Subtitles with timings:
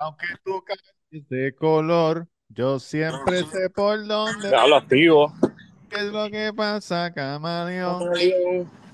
[0.00, 4.56] Aunque tú cambies de color, yo siempre sé por dónde.
[4.56, 5.30] Hablo activo.
[5.90, 8.10] ¿Qué es lo que pasa, camaleón?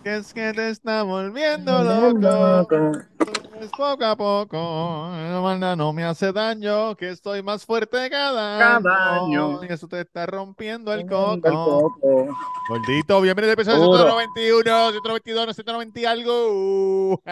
[0.02, 2.90] Que es que te está volviendo loco.
[3.60, 5.10] Es poco a poco.
[5.12, 9.62] La maldad no me hace daño, que estoy más fuerte cada, Cada año.
[9.62, 12.00] Y eso te está rompiendo el El coco.
[12.68, 13.98] Gordito, bienvenido al episodio Duro.
[13.98, 17.22] 191, 192, 190 y algo.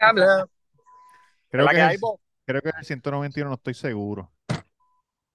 [0.00, 0.46] Habla.
[1.50, 2.00] Creo ¿La que, que es
[2.46, 4.30] creo que es el 191, no estoy seguro.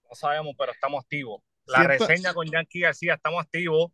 [0.10, 1.42] No sabemos, pero estamos activos.
[1.66, 3.92] La reseña con Yankee García, estamos activos.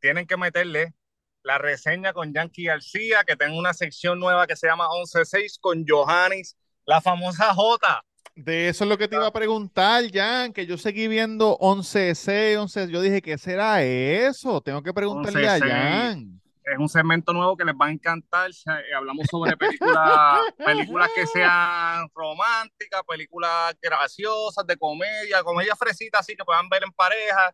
[0.00, 0.94] Tienen que meterle
[1.42, 5.84] la reseña con Yankee García, que tengo una sección nueva que se llama 11.6 con
[5.86, 8.04] Johannes, la famosa J.
[8.34, 12.56] De eso es lo que te iba a preguntar, Jan, que yo seguí viendo 11C,
[12.56, 14.60] 11, yo dije, ¿qué será eso?
[14.60, 15.68] Tengo que preguntarle a 11C.
[15.68, 16.37] Jan.
[16.78, 18.50] Es un segmento nuevo que les va a encantar.
[18.50, 26.36] Eh, Hablamos sobre películas, películas que sean románticas, películas graciosas, de comedia, comedia fresita, así
[26.36, 27.52] que puedan ver en pareja.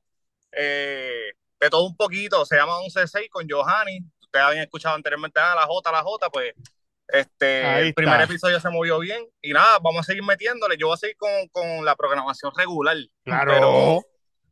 [0.53, 2.45] eh, de todo un poquito.
[2.45, 4.01] Se llama 11.6 con Johanny.
[4.21, 6.53] Ustedes habían escuchado anteriormente ah, la J, la J, pues
[7.09, 9.25] este, el primer episodio se movió bien.
[9.41, 10.77] Y nada, vamos a seguir metiéndole.
[10.77, 12.97] Yo voy a seguir con, con la programación regular.
[13.25, 14.03] Pero,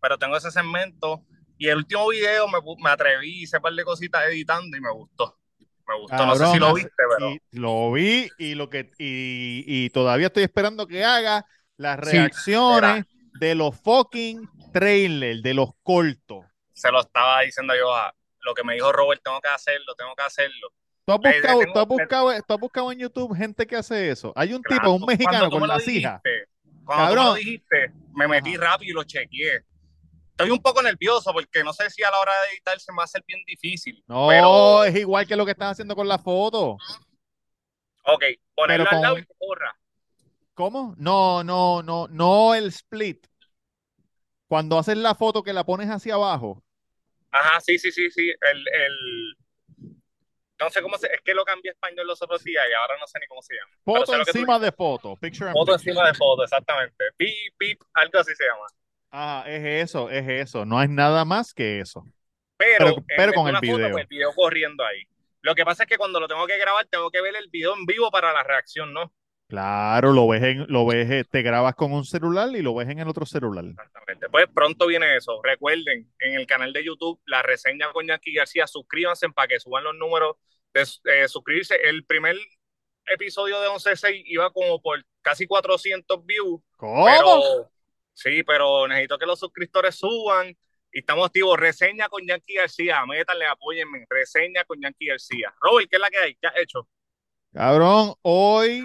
[0.01, 1.23] pero tengo ese segmento.
[1.59, 4.91] Y el último video me, me atreví, hice un par de cositas editando y me
[4.91, 5.39] gustó.
[5.87, 6.27] Me gustó.
[6.27, 7.37] no sé si Cabrón, lo viste, pero.
[7.53, 11.45] lo vi y lo que y, y todavía estoy esperando que haga
[11.77, 13.05] las Sí, reacciones
[13.41, 16.45] de los fucking trailers, de los cortos.
[16.73, 20.15] se lo estaba diciendo yo a lo que me dijo Robert, tengo que hacerlo, tengo
[20.17, 20.69] que hacerlo.
[21.05, 24.11] ¿Tú has buscado, tengo- tú has buscado, tú has buscado en YouTube gente que hace
[24.11, 24.33] eso?
[24.37, 25.85] Hay un tipo, un mexicano con hijas.
[25.85, 26.47] dijiste,
[26.85, 27.25] Cuando tú me Cabrón.
[27.27, 28.65] lo dijiste, me metí Ajá.
[28.65, 29.65] rápido y lo chequeé.
[30.33, 32.97] Estoy un poco nervioso porque no sé si a la hora de editar se me
[32.97, 34.03] va a hacer bien difícil.
[34.09, 36.77] No, Pero, es igual que lo que estás haciendo con la foto.
[38.05, 39.77] ok, ponerlo Pero al lado con- y que corra.
[40.55, 40.95] ¿Cómo?
[40.99, 43.27] No, no, no, no el split.
[44.49, 46.63] Cuando haces la foto que la pones hacia abajo.
[47.31, 48.31] Ajá, sí, sí, sí, sí.
[48.41, 49.37] El, el...
[50.61, 51.07] No sé cómo se...
[51.07, 53.41] Es que lo cambié a español los otros días y ahora no sé ni cómo
[53.43, 53.73] se llama.
[53.85, 55.17] Foto tú encima de foto.
[55.17, 55.91] Picture and Foto picture.
[55.91, 57.05] encima de foto, exactamente.
[57.17, 58.67] Pip, pip, algo así se llama.
[59.13, 60.65] Ajá, es eso, es eso.
[60.65, 62.05] No es nada más que eso.
[62.57, 63.91] Pero, Pero- pero con el video.
[63.91, 65.03] pues, el video corriendo ahí.
[65.43, 67.75] Lo que pasa es que cuando lo tengo que grabar, tengo que ver el video
[67.77, 69.13] en vivo para la reacción, ¿no?
[69.49, 72.89] Claro, lo ves en, lo ves, eh, te grabas con un celular y lo ves
[72.89, 73.65] en el otro celular.
[73.67, 74.29] Exactamente.
[74.31, 75.43] Pues pronto viene eso.
[75.43, 79.85] Recuerden, en el canal de YouTube, la reseña con Yankee García, suscríbanse para que suban
[79.85, 80.37] los números
[80.73, 81.75] de eh, suscribirse.
[81.83, 82.37] El primer
[83.07, 86.63] episodio de 11.6 iba como por casi 400 views.
[86.77, 87.05] ¿Cómo?
[87.05, 87.71] Pero,
[88.15, 90.57] sí, pero necesito que los suscriptores suban.
[90.95, 91.59] Y estamos activos.
[91.59, 93.05] Reseña con Yankee García.
[93.07, 94.05] Métanle, apóyenme.
[94.11, 95.55] Reseña con Yankee García.
[95.61, 96.35] Robert, ¿qué es la que hay?
[96.37, 96.89] ¿Qué has hecho?
[97.53, 98.85] Cabrón, hoy,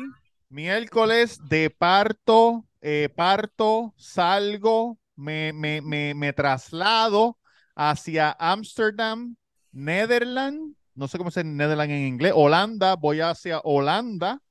[0.50, 7.38] miércoles de parto, eh, parto, salgo, me, me, me, me traslado
[7.76, 9.36] hacia Ámsterdam,
[9.72, 14.42] Netherlands, no sé cómo se dice Netherlands en inglés, Holanda, voy hacia Holanda.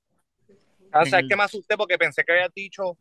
[0.92, 1.76] Ah, En ¿sabes el- qué me asusté?
[1.76, 2.96] Porque pensé que habías dicho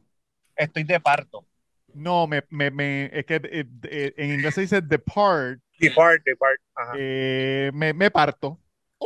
[0.56, 1.46] estoy de parto.
[1.96, 6.60] No, me, me, me- es que eh, eh, en inglés se dice depart, Depart, depart.
[6.76, 6.94] Ajá.
[6.98, 8.60] eh, me, me parto.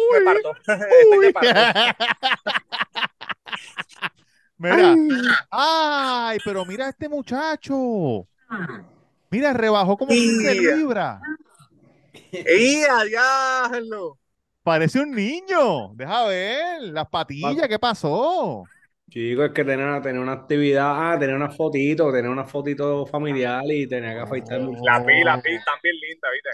[0.07, 0.51] Me Uy, parto.
[1.01, 1.31] estoy de uy.
[1.31, 1.69] parto.
[4.57, 5.01] Mira,
[5.51, 8.27] ay, pero mira este muchacho.
[9.31, 10.53] Mira, rebajó como 15 Mira.
[10.56, 11.21] libras.
[12.31, 14.17] ¡Y a diablo!
[14.63, 15.94] Parece un niño.
[15.95, 18.69] Deja ver las patillas, ¿qué pasó?
[19.09, 23.63] Chico, es que tenía, tenía una actividad, ah, tenía una fotito, tenía una fotito familiar
[23.65, 24.81] y tenía que afeitar mucho.
[24.83, 26.50] La pi, la pi, están bien linda, ¿viste?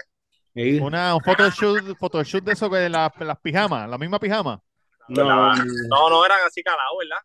[0.54, 0.80] Sí.
[0.80, 4.60] Una, un photoshoot, photoshoot de eso que las, las pijamas, la misma pijama.
[5.08, 7.22] No, No, no eran así calados, ¿verdad?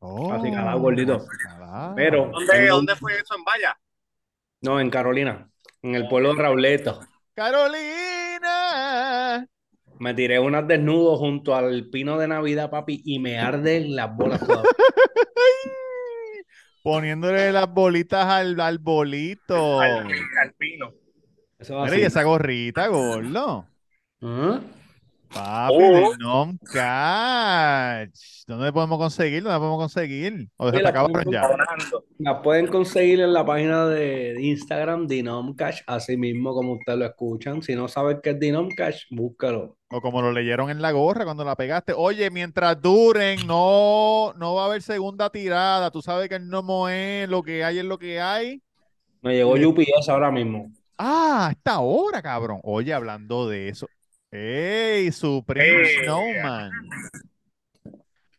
[0.00, 1.14] Oh, Así calado, gordito.
[1.16, 1.94] así calado.
[1.94, 3.34] Pero- ¿Dónde, ¿dónde fue eso?
[3.36, 3.78] ¿En Valla?
[4.62, 5.48] no, en Carolina,
[5.82, 7.00] en el pueblo de Rauleto.
[7.34, 8.13] Carolina.
[10.04, 14.38] Me tiré unas desnudos junto al pino de Navidad, papi, y me arden las bolas
[14.38, 14.70] todavía.
[16.82, 19.80] Poniéndole las bolitas al, al bolito.
[19.80, 20.06] Al,
[20.42, 20.92] al pino.
[21.58, 23.66] Eso va Mira, y esa gorrita, gordo.
[24.20, 24.60] ¿Ah?
[25.32, 25.74] Papi,
[26.24, 26.52] Oh.
[26.70, 28.44] Catch.
[28.46, 29.42] ¿Dónde podemos conseguir?
[29.42, 30.48] ¿Dónde podemos conseguir?
[30.56, 31.42] ¿O Sí, se acabaron ya?
[31.42, 32.04] Hablando.
[32.18, 37.62] La pueden conseguir en la página de Instagram Dinomcash, así mismo como ustedes lo escuchan.
[37.62, 39.76] Si no saben qué es Dinomcash, búscalo.
[39.90, 41.92] O como lo leyeron en la gorra cuando la pegaste.
[41.96, 45.90] Oye, mientras duren, no, no va a haber segunda tirada.
[45.90, 48.62] Tú sabes que el no es lo que hay es lo que hay.
[49.22, 50.70] Me llegó Le- UPS ahora mismo.
[50.98, 52.60] Ah, esta hora, cabrón.
[52.62, 53.88] Oye, hablando de eso.
[54.36, 56.02] ¡Ey, Supreme Ey.
[56.02, 56.72] Snowman!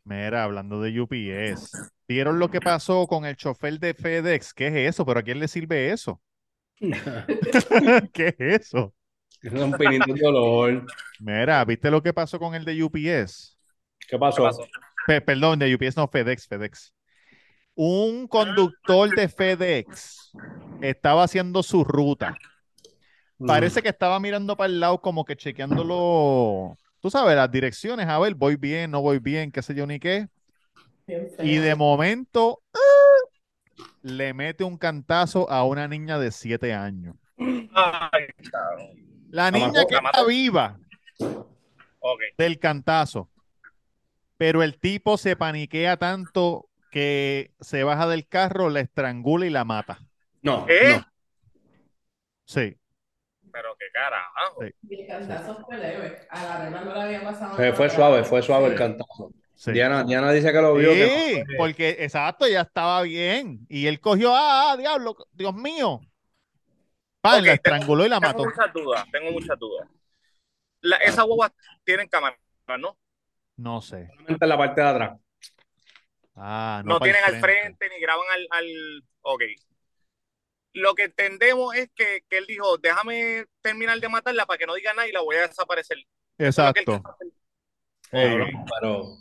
[0.03, 1.71] Mira, hablando de UPS.
[2.05, 4.53] ¿Vieron lo que pasó con el chofer de FedEx?
[4.53, 5.05] ¿Qué es eso?
[5.05, 6.21] ¿Pero a quién le sirve eso?
[8.11, 8.93] ¿Qué es eso?
[9.49, 10.85] Son pinitos de dolor.
[11.21, 13.55] Mira, ¿viste lo que pasó con el de UPS?
[13.97, 14.43] ¿Qué ¿Qué pasó?
[14.43, 14.67] pasó?
[15.07, 16.93] Pe- perdón, de UPS, no, FedEx, FedEx.
[17.73, 20.33] Un conductor de FedEx
[20.81, 22.37] estaba haciendo su ruta.
[23.39, 28.17] Parece que estaba mirando para el lado como que chequeándolo, tú sabes, las direcciones, a
[28.19, 30.29] ver, voy bien, no voy bien, qué sé yo ni qué.
[31.39, 33.79] Y de momento ¡ah!
[34.01, 37.15] le mete un cantazo a una niña de siete años.
[37.37, 39.05] Ay, cabrón.
[39.29, 40.79] La niña que la está viva
[42.37, 43.29] del cantazo,
[44.37, 49.65] pero el tipo se paniquea tanto que se baja del carro, la estrangula y la
[49.65, 49.99] mata.
[50.41, 50.97] No, ¿Eh?
[50.97, 51.05] no.
[52.45, 52.77] Sí.
[53.55, 54.59] Pero qué carajo.
[54.61, 54.73] Sí.
[54.89, 56.27] Y el cantazo fue leve.
[56.29, 58.77] A la nena no le había pasado Fue, fue suave, fue suave el Sí.
[58.77, 59.31] cantazo.
[59.55, 59.71] sí.
[59.71, 60.89] Diana, Diana dice que lo vio.
[60.89, 63.65] que Sí, porque exacto, ya estaba bien.
[63.69, 66.01] Y él cogió, ah, ah, diablo, Dios mío.
[67.21, 68.43] Pan, Ok, la tengo- estranguló y la Tengo mató.
[68.43, 69.87] muchas dudas, tengo muchas dudas.
[70.81, 71.51] La, esas guaguas
[71.85, 72.37] tienen cámara,
[72.77, 72.97] ¿no?
[73.57, 74.07] No sé.
[74.09, 75.19] solamente en la parte de atrás.
[76.35, 79.03] Ah, no, No, el tienen al frente ni graban al, al...
[79.21, 79.41] Ok.
[80.75, 84.75] Lo que entendemos es que, que él dijo, déjame terminar de matarla para que no
[84.75, 85.97] diga nada y la voy a desaparecer.
[86.37, 87.01] Eso Exacto.
[88.11, 89.17] pero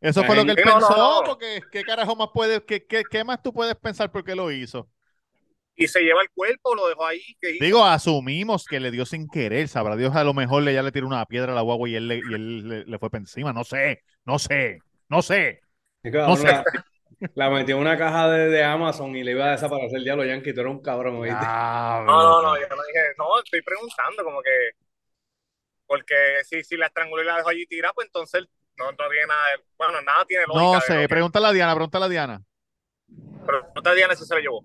[0.00, 1.22] Eso fue lo que él No, no, pensó, no.
[1.24, 4.50] porque qué carajo más puedes, qué, qué, qué más tú puedes pensar por qué lo
[4.50, 4.88] hizo.
[5.76, 7.20] Y se lleva el cuerpo, lo dejó ahí.
[7.60, 10.90] Digo, asumimos que le dio sin querer, sabrá Dios, a lo mejor le, ya le
[10.90, 13.20] tiró una piedra a la guagua y él, le, y él le, le fue por
[13.20, 15.60] encima, no sé, no sé, no sé.
[16.02, 16.62] No sé.
[17.34, 20.24] La, metió en una caja de, de Amazon y le iba a desaparecer el diablo
[20.24, 20.52] Yankee.
[20.52, 21.38] Tú eres un cabrón, ¿oíste?
[21.44, 24.50] No, no, no, yo no dije, no, estoy preguntando como que,
[25.86, 26.14] porque
[26.44, 28.44] si, si la estranguló y la dejó allí tirada, pues entonces
[28.76, 30.64] no, no tiene nada, de- bueno, nada tiene lógica.
[30.64, 32.42] No sé, pregúntale a Diana, pregúntale a Diana.
[33.46, 34.62] Pero no te Diana si se la llevó.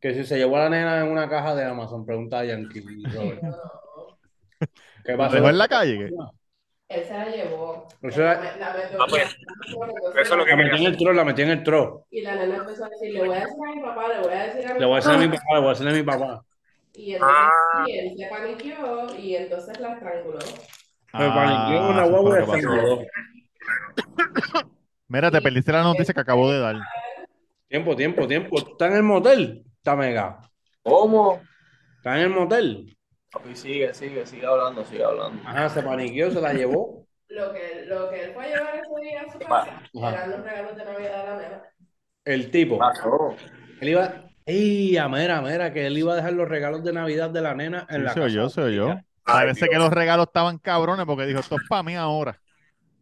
[0.00, 2.80] Que si se llevó a la nena en una caja de Amazon, pregunta a Yankee.
[3.12, 3.42] Robert.
[5.04, 5.34] ¿Qué ¿Lo pasó?
[5.36, 5.98] dejó en la calle?
[5.98, 6.14] ¿qué?
[6.88, 7.86] Él se la llevó.
[8.00, 9.36] Eso era- La, la metió- Ah, pues, eso
[10.14, 12.06] es lo que La metí en el tro, la metí en el tro.
[12.10, 14.32] Y la nena empezó a decir, le voy a decir a mi papá, le voy
[14.32, 15.26] a decir a mi Le voy a decir a papá.
[15.26, 16.44] mi papá, le voy a decir a mi papá.
[16.94, 17.36] Y entonces
[17.74, 17.84] Ah.
[17.88, 20.38] él se paniqueó y entonces la estranguló.
[21.12, 22.54] Me paniqueó una Ah, guagua pasó.
[22.56, 23.00] estranguló.
[25.08, 26.76] Mira, te perdiste la noticia que acabo de dar.
[27.68, 28.58] Tiempo, tiempo, tiempo.
[28.58, 29.62] ¿Está en el motel?
[29.76, 30.38] Está mega.
[30.82, 31.40] ¿Cómo?
[31.98, 32.96] ¿Está en el motel?
[33.30, 35.42] Papi, sigue, sigue, sigue hablando, sigue hablando.
[35.46, 37.06] Ajá, se paniqueó, se la llevó.
[37.28, 40.08] Lo que, lo que él fue a llevar ese día a su casa Ajá.
[40.14, 41.62] eran los regalos de Navidad de la nena.
[42.24, 42.78] El tipo.
[42.78, 43.36] Pasó.
[43.80, 44.24] Él iba.
[44.46, 45.72] ¡Ey, a mera, mera!
[45.74, 48.08] Que él iba a dejar los regalos de Navidad de la nena en Sí, la
[48.14, 48.24] se casa.
[48.26, 48.94] oyó, se oyó.
[49.24, 49.70] Parece Dios.
[49.72, 52.40] que los regalos estaban cabrones porque dijo, esto es para mí ahora.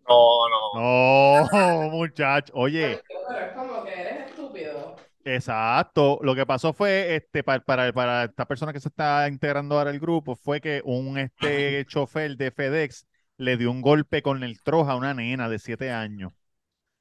[0.08, 1.44] No, no.
[1.52, 2.52] No, muchacho.
[2.56, 4.96] Oye, Pero es como que eres estúpido.
[5.26, 6.18] Exacto.
[6.22, 9.90] Lo que pasó fue, este, para, para, para esta persona que se está integrando ahora
[9.90, 14.62] al grupo, fue que un este chofer de FedEx le dio un golpe con el
[14.62, 16.32] troja a una nena de siete años.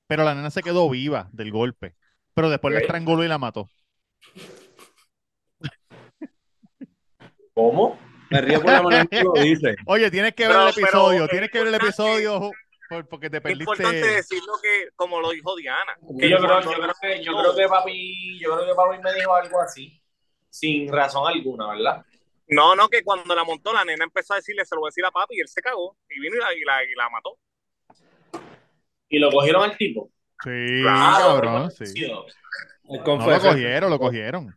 [0.08, 1.96] Pero la nena se quedó viva del golpe.
[2.34, 3.70] Pero después la estranguló y la mató.
[7.54, 7.98] ¿Cómo?
[8.30, 9.76] Me río por la manera que lo dice.
[9.86, 12.52] Oye, tienes que ver Pero- el episodio, pero tienes es que ver el episodio
[12.90, 14.16] por- porque te Es importante perdiste.
[14.16, 15.96] decirlo que, como lo dijo Diana.
[16.20, 19.14] Que yo, creo, yo, creo que, yo creo que papi, yo creo que papi me
[19.14, 20.02] dijo algo así,
[20.50, 22.06] sin razón alguna, ¿verdad?
[22.48, 24.92] No, no, que cuando la montó, la nena empezó a decirle, se lo voy a
[24.92, 27.10] decir a papi, y él se cagó, y vino y la, y la, y la
[27.10, 27.38] mató.
[29.10, 30.10] Y lo cogieron al tipo.
[30.44, 31.86] Sí, Claro, cabrón, sí.
[31.88, 32.26] Sí, no.
[32.98, 33.04] Lo
[33.40, 34.56] cogieron, lo cogieron.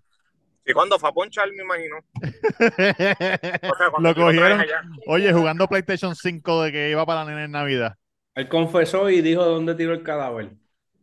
[0.67, 1.97] Y cuando fue a ponchar, me imagino.
[2.21, 4.61] O sea, cuando Lo cogieron.
[4.61, 4.83] allá.
[5.07, 7.97] Oye, jugando PlayStation 5 de que iba para la nena en Navidad.
[8.39, 10.53] Él confesó y dijo dónde tiró el cadáver.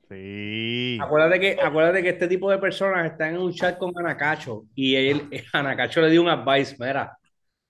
[0.09, 0.97] Sí.
[1.01, 4.95] Acuérdate que, acuérdate que este tipo de personas están en un chat con Anacacho y
[4.95, 7.17] él, Anacacho le dio un advice, mira,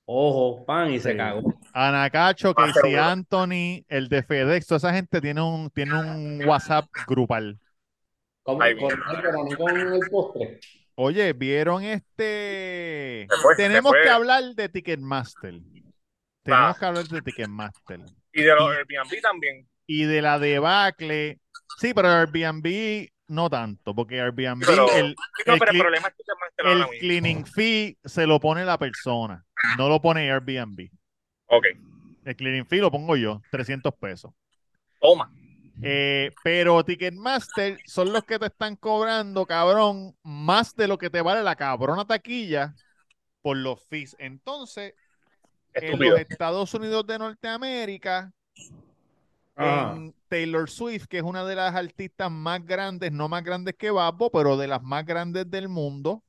[0.06, 1.42] ojo, pan, y se cagó.
[1.74, 2.96] Anacacho, Va a ser Casey.
[2.96, 7.58] Anthony, el de FedEx, toda esa gente tiene un, tiene un WhatsApp grupal.
[8.44, 8.62] ¿Cómo?
[8.62, 10.60] Ay, Con, pero no con el postre.
[10.96, 13.28] Oye, ¿vieron este?
[13.42, 15.56] Fue, se Tenemos que hablar de Ticketmaster.
[16.44, 16.78] Tenemos Ah.
[16.80, 18.02] que hablar de Ticketmaster.
[18.36, 19.68] Y de los Airbnb también.
[19.88, 21.40] y de la debacle.
[21.80, 25.16] Sí, pero Airbnb no tanto, porque Airbnb, Pero- el,
[25.48, 28.78] No, el pero el problema es que te el cleaning fee se lo pone la
[28.78, 29.44] persona,
[29.78, 30.90] no lo pone Airbnb.
[31.48, 31.66] Ok,
[32.26, 34.32] El cleaning fee lo pongo yo, 300 pesos.
[35.02, 35.32] toma.
[35.82, 41.22] Eh, pero Ticketmaster son los que te están cobrando, cabrón, más de lo que te
[41.22, 42.74] vale la cabrona taquilla
[43.42, 44.16] por los fees.
[44.20, 44.94] Entonces,
[45.76, 46.12] en Estúpido.
[46.12, 48.32] los Estados Unidos de Norteamérica,
[49.58, 53.92] en Taylor Swift, que es una de las artistas más grandes, no más grandes que
[53.92, 56.24] Babbo, pero de las más grandes del mundo.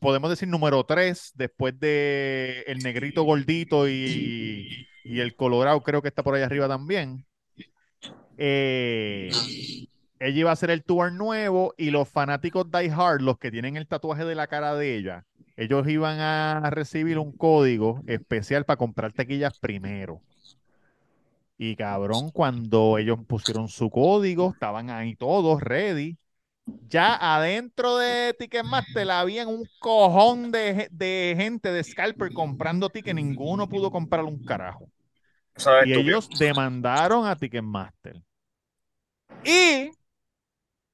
[0.00, 6.08] Podemos decir número tres, después de el negrito gordito y, y el colorado, creo que
[6.08, 7.24] está por allá arriba también.
[8.36, 9.30] Eh,
[10.20, 13.76] ella iba a hacer el tour nuevo y los fanáticos Die Hard, los que tienen
[13.76, 15.24] el tatuaje de la cara de ella,
[15.56, 20.20] ellos iban a recibir un código especial para comprar taquillas primero.
[21.56, 26.16] Y cabrón, cuando ellos pusieron su código, estaban ahí todos ready.
[26.88, 33.16] Ya adentro de Ticketmaster habían un cojón de, ge- de gente de scalper comprando tickets.
[33.16, 34.88] Ninguno pudo comprar un carajo.
[35.86, 38.22] Y ellos demandaron a Ticketmaster.
[39.44, 39.90] Y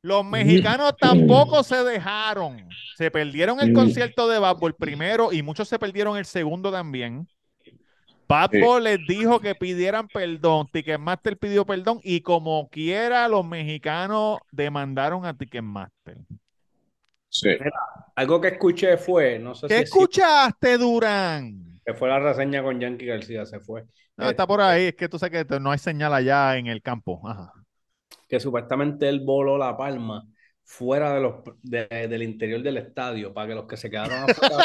[0.04, 2.68] los mexicanos tampoco se dejaron.
[2.94, 7.26] Se perdieron el concierto de Bad Bunny primero y muchos se perdieron el segundo también.
[8.28, 8.50] Bad.
[8.50, 10.68] Bunny les dijo que pidieran perdón.
[10.70, 16.18] Ticketmaster pidió perdón y como quiera los mexicanos demandaron a Ticketmaster.
[17.30, 17.56] Sí.
[18.14, 21.80] Algo que escuché fue, no sé ¿Qué si escuchaste, Durán?
[21.82, 23.84] que fue la reseña con Yankee García, se fue.
[24.18, 24.88] No, está por ahí.
[24.88, 27.22] Es que tú sabes que no hay señal allá en el campo.
[27.26, 27.54] Ajá.
[28.34, 30.24] Que supuestamente él voló la palma
[30.64, 34.56] fuera de los, de- del interior del estadio para que los que se quedaron afuera.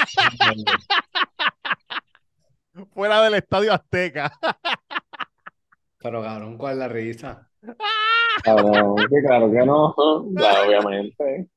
[2.93, 4.31] Fuera del Estadio Azteca.
[5.97, 7.49] Pero cabrón, ¿cuál es la risa?
[8.43, 9.93] Cabrón, que claro que no.
[10.35, 11.49] Claro, obviamente.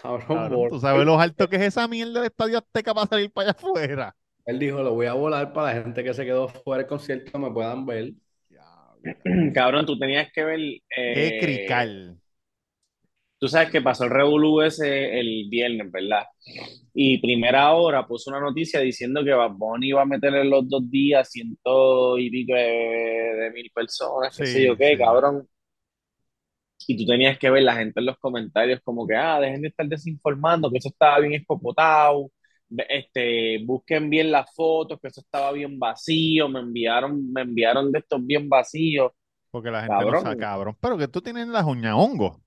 [0.00, 0.68] Cabrón, Cabrón.
[0.68, 3.58] ¿Tú sabes lo alto que es esa mierda del Estadio Azteca para salir para allá
[3.58, 4.16] afuera?
[4.44, 7.38] Él dijo, lo voy a volar para la gente que se quedó fuera del concierto
[7.38, 8.12] me puedan ver.
[9.54, 10.60] Cabrón, tú tenías que ver.
[11.12, 12.20] Qué eh, crical.
[13.38, 16.24] Tú sabes que pasó el Revolú ese el viernes, ¿verdad?
[16.94, 20.68] Y primera hora puso una noticia diciendo que Bad Bunny iba a meter en los
[20.68, 24.98] dos días ciento y pico de, de mil personas, qué Sí, sé yo qué, sí.
[24.98, 25.46] cabrón.
[26.86, 29.68] Y tú tenías que ver la gente en los comentarios como que, ah, dejen de
[29.68, 32.30] estar desinformando, que eso estaba bien espopotado, Ve-
[32.88, 38.00] este, busquen bien las fotos, que eso estaba bien vacío, me enviaron, me enviaron de
[38.00, 39.12] estos bien vacíos.
[39.50, 40.22] Porque la gente no Cabrón.
[40.22, 40.76] sabe, cabrón.
[40.80, 42.38] Pero que tú tienes las uñas hongos.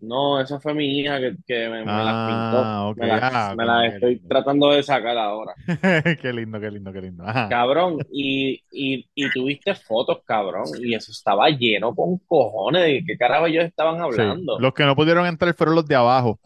[0.00, 2.64] No, esa fue mi hija que, que me, me las pintó.
[2.64, 2.98] Ah, ok.
[2.98, 4.28] Me las, Ah, me las estoy lindo.
[4.28, 5.56] tratando de sacar ahora.
[6.22, 7.24] Qué lindo, qué lindo, qué lindo.
[7.24, 7.48] Ajá.
[7.48, 13.16] Cabrón, y, y, y tuviste fotos, cabrón, y eso estaba lleno con cojones de qué
[13.16, 14.22] carajo ellos estaban Sí.
[14.22, 14.58] hablando.
[14.58, 16.40] Los que no pudieron entrar fueron los de abajo.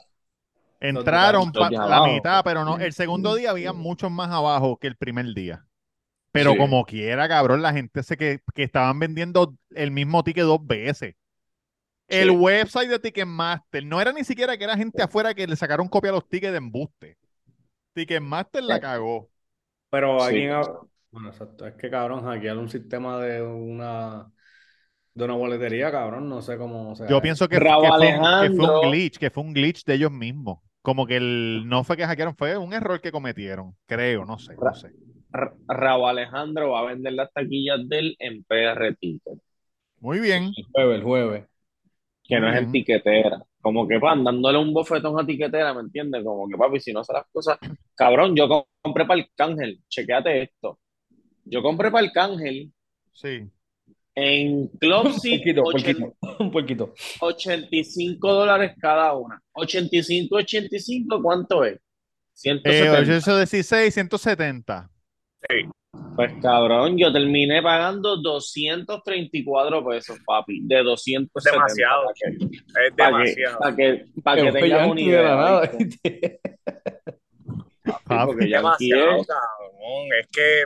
[0.88, 2.78] Entraron los pa- de la mitad, pero no.
[2.78, 5.66] El segundo día había muchos más abajo que el primer día.
[6.32, 6.58] Pero Sí.
[6.58, 11.14] como quiera, cabrón, la gente se que, que estaban vendiendo el mismo ticket dos veces.
[12.08, 12.36] El Sí.
[12.36, 16.10] website de Ticketmaster no era ni siquiera que era gente afuera que le sacaron copia
[16.10, 17.16] a los tickets de embuste.
[17.94, 18.80] Ticketmaster la Sí.
[18.80, 19.30] cagó.
[19.90, 20.26] Pero Sí.
[20.26, 20.62] aquí en-
[21.10, 21.66] Bueno, exacto.
[21.66, 24.30] Es que cabrón, hackear un sistema de una
[25.14, 26.92] de una boletería, cabrón, no sé cómo.
[26.92, 29.94] O sea, Yo pienso que, que fue que un glitch, que fue un glitch de
[29.94, 30.60] ellos mismos.
[30.82, 33.76] Como que el, no fue que hackearon, fue un error que cometieron.
[33.86, 34.90] Creo, no sé, no sé.
[35.30, 39.38] Ra- Raúl Alejandro va a vender las taquillas de él en PR Ticket,
[40.00, 40.52] Muy bien.
[40.56, 41.44] el jueves, el jueves.
[42.24, 42.72] que no es bien.
[42.72, 43.42] tiquetera.
[43.60, 46.24] Como que, pan, dándole un bofetón a tiquetera, ¿me entiendes?
[46.24, 47.58] Como que, papi, si no hace las cosas.
[47.96, 50.80] Cabrón, yo com- compré para el Cángel, chequéate esto.
[51.44, 52.72] Yo compré para el Cángel
[53.12, 53.50] Sí.
[54.14, 56.94] En Club Un poquito, un 80 poquito, un poquito.
[57.20, 59.40] 85 dólares cada una.
[59.52, 61.74] 85, 85, ¿cuánto es?
[61.74, 61.80] Eh,
[62.34, 62.92] 170.
[63.00, 64.90] 816, 170.
[66.16, 71.50] Pues cabrón, yo terminé pagando 234 pesos, papi, de 270.
[71.50, 72.02] Demasiado.
[72.14, 72.38] Que, Es
[72.96, 73.58] que, demasiado.
[73.58, 75.60] para que, para que Que fue tengas una de idea.
[75.78, 76.40] ¿viste?
[78.04, 78.26] Papi.
[78.26, 80.08] Porque Yankee Demasiado, es cabrón.
[80.20, 80.64] Es que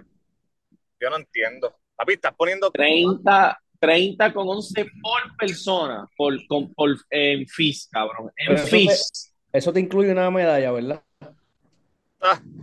[1.01, 1.77] yo no entiendo.
[1.97, 8.31] Papi, estás poniendo 30, 30 con 11 por persona, por, con, por, en fees, cabrón,
[8.37, 9.33] en eso fees.
[9.53, 11.03] Eso te incluye una medalla, ¿verdad?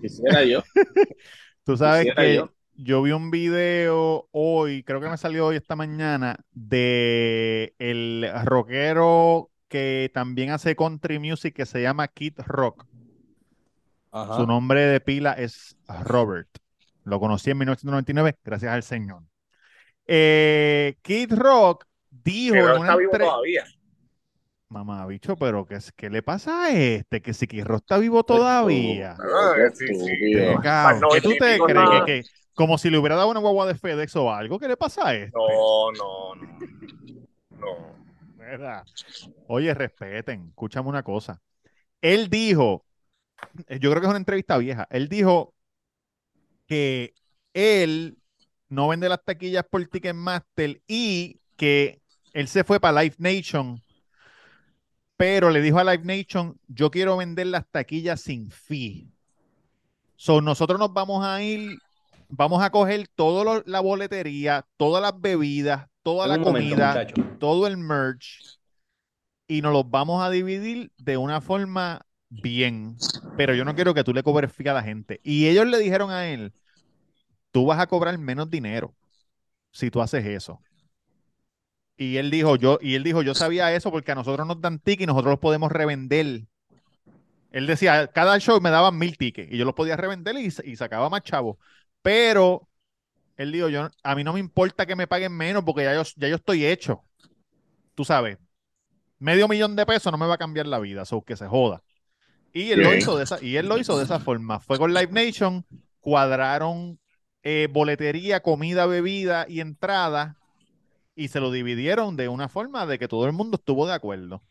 [0.02, 0.62] Quisiera yo.
[1.66, 2.52] Tú sabes Quisiera que yo.
[2.76, 9.50] yo vi un video hoy, creo que me salió hoy esta mañana, de el rockero
[9.68, 12.86] que también hace country music que se llama Kid Rock.
[14.12, 14.38] Ajá.
[14.38, 16.50] Su nombre de pila es Robert.
[17.04, 19.24] Lo conocí en 1999, gracias al Señor.
[20.06, 23.64] Eh, Kid Rock dijo Pero en no una está vivo entre- todavía.
[24.70, 27.22] Mamá, bicho, pero ¿qué, ¿qué le pasa a este?
[27.22, 29.16] Que si Kid Rock está vivo todavía.
[29.20, 29.94] Ah, Qué sí, sí.
[29.94, 30.56] estúpido.
[30.58, 31.02] Qué cabrón.
[31.02, 31.74] no, ¿Qué tú te crees?
[31.76, 32.06] nada.
[32.06, 34.60] Que, que- como si le hubiera dado una guagua de FedEx o algo.
[34.60, 35.32] ¿Qué le pasa a este?
[35.36, 36.58] No, no, no.
[37.58, 37.96] No.
[38.36, 38.84] ¿Verdad?
[39.48, 41.40] Oye, respeten, escúchame una cosa.
[42.02, 42.86] Él dijo,
[43.68, 45.54] eh, yo creo que es una entrevista vieja, él dijo
[46.74, 47.14] que
[47.54, 48.18] él
[48.68, 52.02] no vende las taquillas por Ticketmaster y que
[52.34, 53.80] él se fue para Live Nation,
[55.16, 59.08] pero le dijo a Live Nation, yo quiero vender las taquillas sin fee.
[60.16, 61.78] So, nosotros nos vamos a ir,
[62.28, 67.78] vamos a coger toda la boletería, todas las bebidas, toda la momento, comida, todo el
[67.78, 68.60] merch
[69.48, 72.98] y nos los vamos a dividir de una forma bien.
[73.38, 75.22] Pero yo no quiero que tú le cobres fee a la gente.
[75.24, 76.52] Y ellos le dijeron a él,
[77.54, 78.94] tú vas a cobrar menos dinero
[79.72, 80.60] si tú haces eso.
[81.96, 84.80] Y él dijo, yo, y él dijo, yo sabía eso porque a nosotros nos dan
[84.80, 86.48] tickets y nosotros los podemos revender.
[87.52, 90.76] Él decía, cada show me daban mil tickets y yo los podía revender y, y
[90.76, 91.58] sacaba más chavos.
[92.02, 92.68] Pero
[93.38, 96.02] él dijo, yo, a mí no me importa que me paguen menos porque ya yo,
[96.16, 97.04] ya yo estoy hecho.
[97.94, 98.40] Tú sabes,
[99.20, 101.84] medio millón de pesos no me va a cambiar la vida, so que se joda.
[102.52, 104.60] Y él lo hizo de esa, y él lo hizo de esa forma.
[104.60, 105.64] Fue con Live Nation,
[106.00, 107.00] cuadraron
[107.44, 110.38] eh, boletería, comida, bebida y entrada,
[111.16, 114.42] y se lo dividieron de una forma de que todo el mundo estuvo de acuerdo.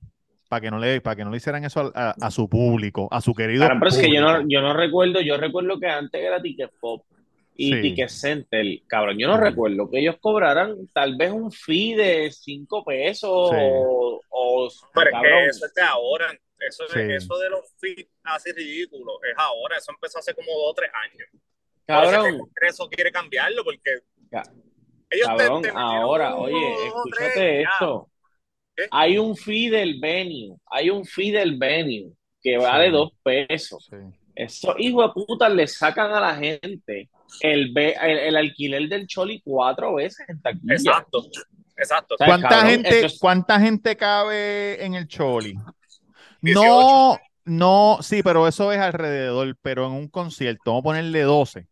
[0.49, 3.09] Para que no le, para que no le hicieran eso a, a- a su público,
[3.11, 5.87] a su querido Claro, pero es que yo no, yo no recuerdo, yo recuerdo que
[5.87, 7.05] antes era Ticket Pop
[7.57, 7.81] y Sí.
[7.83, 12.85] Ticket Center, cabrón, yo no recuerdo que ellos cobraran tal vez un fee de 5
[12.85, 13.57] pesos Sí.
[13.59, 16.27] o, o- Pero es que eso es de ahora.
[16.69, 17.01] Eso, Sí.
[17.01, 19.79] eso de los feeds así ridículo es ahora.
[19.79, 21.29] Eso empezó hace como dos o tres años.
[21.93, 23.91] El cabrón, Congreso quiere cambiarlo porque
[24.31, 24.49] ellos
[25.11, 28.09] te- cabrón, te metieron ahora, oye, dos, escúchate tres, esto,
[28.77, 28.85] ¿Qué?
[28.91, 32.93] hay un fee del venue, hay un fee del venue que vale Sí.
[32.93, 33.87] dos pesos.
[33.91, 33.97] Sí.
[34.35, 37.11] Esos hijos de puta le sacan a la gente
[37.43, 40.75] el, el, el alquiler del Choli cuatro veces en taquilla.
[40.75, 41.27] Exacto.
[41.77, 42.15] Exacto.
[42.15, 45.55] O sea, ¿Cuánta cabrón, gente, es- cuánta gente cabe en el Choli?
[46.41, 46.65] 18.
[46.65, 51.67] No, no, sí, pero eso es alrededor, pero en un concierto, vamos a ponerle 12.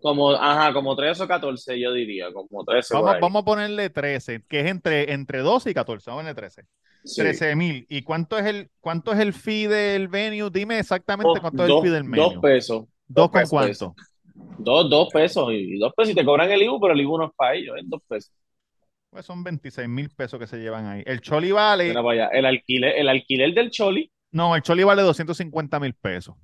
[0.00, 3.90] Como, ajá, como 13 o 14, yo diría, como 13 por Vamos, vamos a ponerle
[3.90, 6.62] 13, que es entre, entre 12 y 14, vamos a ponerle 13.
[7.04, 7.20] Sí.
[7.22, 7.86] 13 mil.
[7.88, 10.50] ¿Y cuánto es el cuánto es el fee del venue?
[10.50, 12.40] Dime exactamente Dos, cuánto es el dos- fee del dos venue.
[12.42, 12.84] pesos.
[13.06, 13.50] ¿Dos con pesos.
[13.50, 13.94] cuánto?
[14.58, 15.48] Dos, dos pesos.
[15.52, 16.12] Y dos pesos.
[16.12, 18.32] Y te cobran el IBU, pero el IBU no es para ellos, es dos pesos.
[19.10, 21.02] Pues son 26 mil pesos que se llevan ahí.
[21.06, 22.26] El Choli vale, allá.
[22.28, 26.34] El alquiler, el alquiler del Choli, no, el Choli vale 250 mil pesos.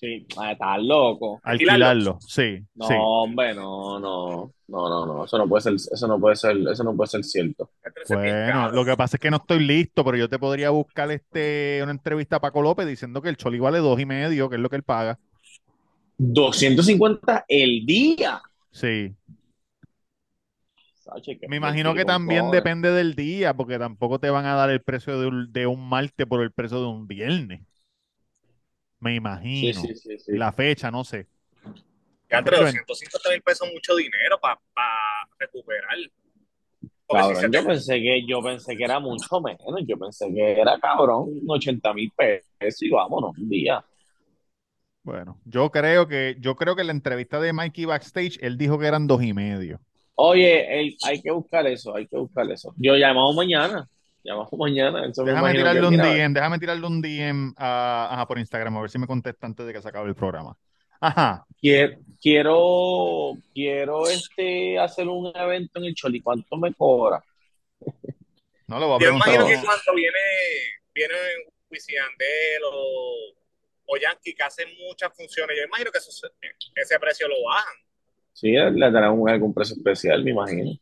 [0.00, 1.40] Sí, ah, estás loco.
[1.42, 2.18] ¿Alquilarlo?
[2.26, 2.94] Sí, No, sí.
[2.94, 6.84] hombre, no, no, no, no, no, eso no puede ser, eso no puede ser, eso
[6.84, 7.70] no puede ser cierto.
[8.06, 11.80] Bueno, lo que pasa es que no estoy listo, pero yo te podría buscar este
[11.82, 14.62] una entrevista a Paco López diciendo que el Choli vale dos y medio, que es
[14.62, 15.18] lo que él paga.
[16.18, 18.40] 250 el día.
[18.70, 19.16] Sí.
[21.04, 24.82] Sache, Me imagino que también depende del día, porque tampoco te van a dar el
[24.82, 27.62] precio de un, de un martes por el precio de un viernes.
[29.00, 29.80] Me imagino.
[29.80, 30.32] sí, sí, sí.
[30.36, 31.26] La fecha, no sé.
[32.30, 34.58] Ya entre Pero- 250 mil pesos es mucho dinero para
[35.38, 35.96] recuperar.
[37.06, 40.26] Porque si Cabrón, yo te- pensé que, yo pensé que era mucho menos, yo pensé
[40.34, 43.82] que era cabrón, 80 mil pesos y vámonos, un día.
[45.02, 48.78] Bueno, yo creo que, yo creo que en la entrevista de Mikey backstage, él dijo
[48.78, 49.80] que eran dos y medio.
[50.16, 50.66] Oye,
[51.02, 52.74] hay que buscar eso, hay que buscar eso.
[52.76, 53.88] Yo llamamos mañana,
[54.24, 55.06] llamamos mañana.
[55.06, 58.80] Eso me Déjame tirarle un DM, déjame tirarle un DM a- ajá, por Instagram, a
[58.82, 60.56] ver si me contesta antes de que se acabe el programa.
[61.00, 61.44] Ajá.
[61.60, 66.20] Quiero, quiero, quiero este, hacer un evento en el Choli.
[66.20, 67.22] ¿Cuánto me cobra?
[68.66, 69.34] No le voy a Yo preguntar.
[69.34, 70.18] imagino que cuando viene,
[70.94, 71.14] viene
[71.70, 71.96] Wisin
[72.70, 73.16] o,
[73.86, 76.10] o Yankee que hacen muchas funciones, yo imagino que eso
[76.74, 77.74] ese precio lo bajan.
[78.32, 80.72] Sí, le darán un, algún precio especial, me imagino.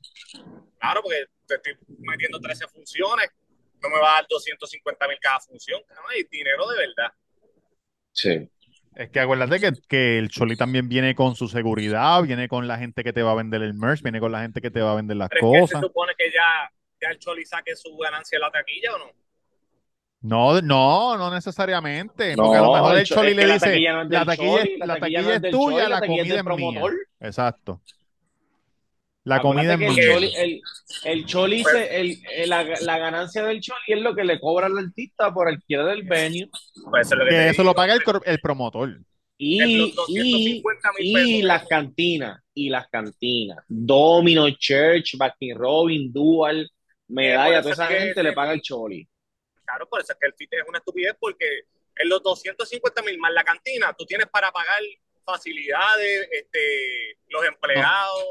[0.79, 3.29] Claro, porque te estoy metiendo 13 funciones,
[3.83, 7.13] no me va a dar 250 mil cada función, cabrón, y dinero de verdad.
[8.13, 8.51] Sí.
[8.95, 12.79] Es que acuérdate que, que el Choli también viene con su seguridad, viene con la
[12.79, 14.93] gente que te va a vender el merch, viene con la gente que te va
[14.93, 15.81] a vender las Pero es que cosas.
[15.81, 16.71] se supone que ya,
[17.03, 19.11] ya el Choli saque su ganancia de la taquilla o no.
[20.23, 22.35] No, no, no necesariamente.
[22.37, 25.43] No, porque a lo mejor el el cho- Choli le dice, no la taquilla, es-
[25.43, 26.43] no tuya, la la taquilla es comida del es mía.
[26.45, 26.95] promotor.
[27.21, 27.81] Exacto.
[29.27, 30.13] La comida es el mía.
[30.15, 30.61] Choli, el,
[31.05, 34.67] el Choli se- el- el- la, la ganancia del Choli es lo que le cobra
[34.67, 36.49] al artista por alquiler del venue
[36.91, 39.01] Pues eso es lo que Que eso lo paga el, cor- el promotor.
[39.37, 42.41] y, y, 250 mil y las cantinas.
[42.55, 43.59] y las cantinas.
[43.69, 46.71] Domino, Church, Baskin Robin, Dual,
[47.09, 49.07] Medalla, Eh, toda esa gente le paga el choli.
[49.65, 51.45] Claro, por eso es que el fit es una estupidez porque
[51.97, 54.81] en los 250 mil más la cantina, tú tienes para pagar
[55.25, 58.25] facilidades, este, los empleados.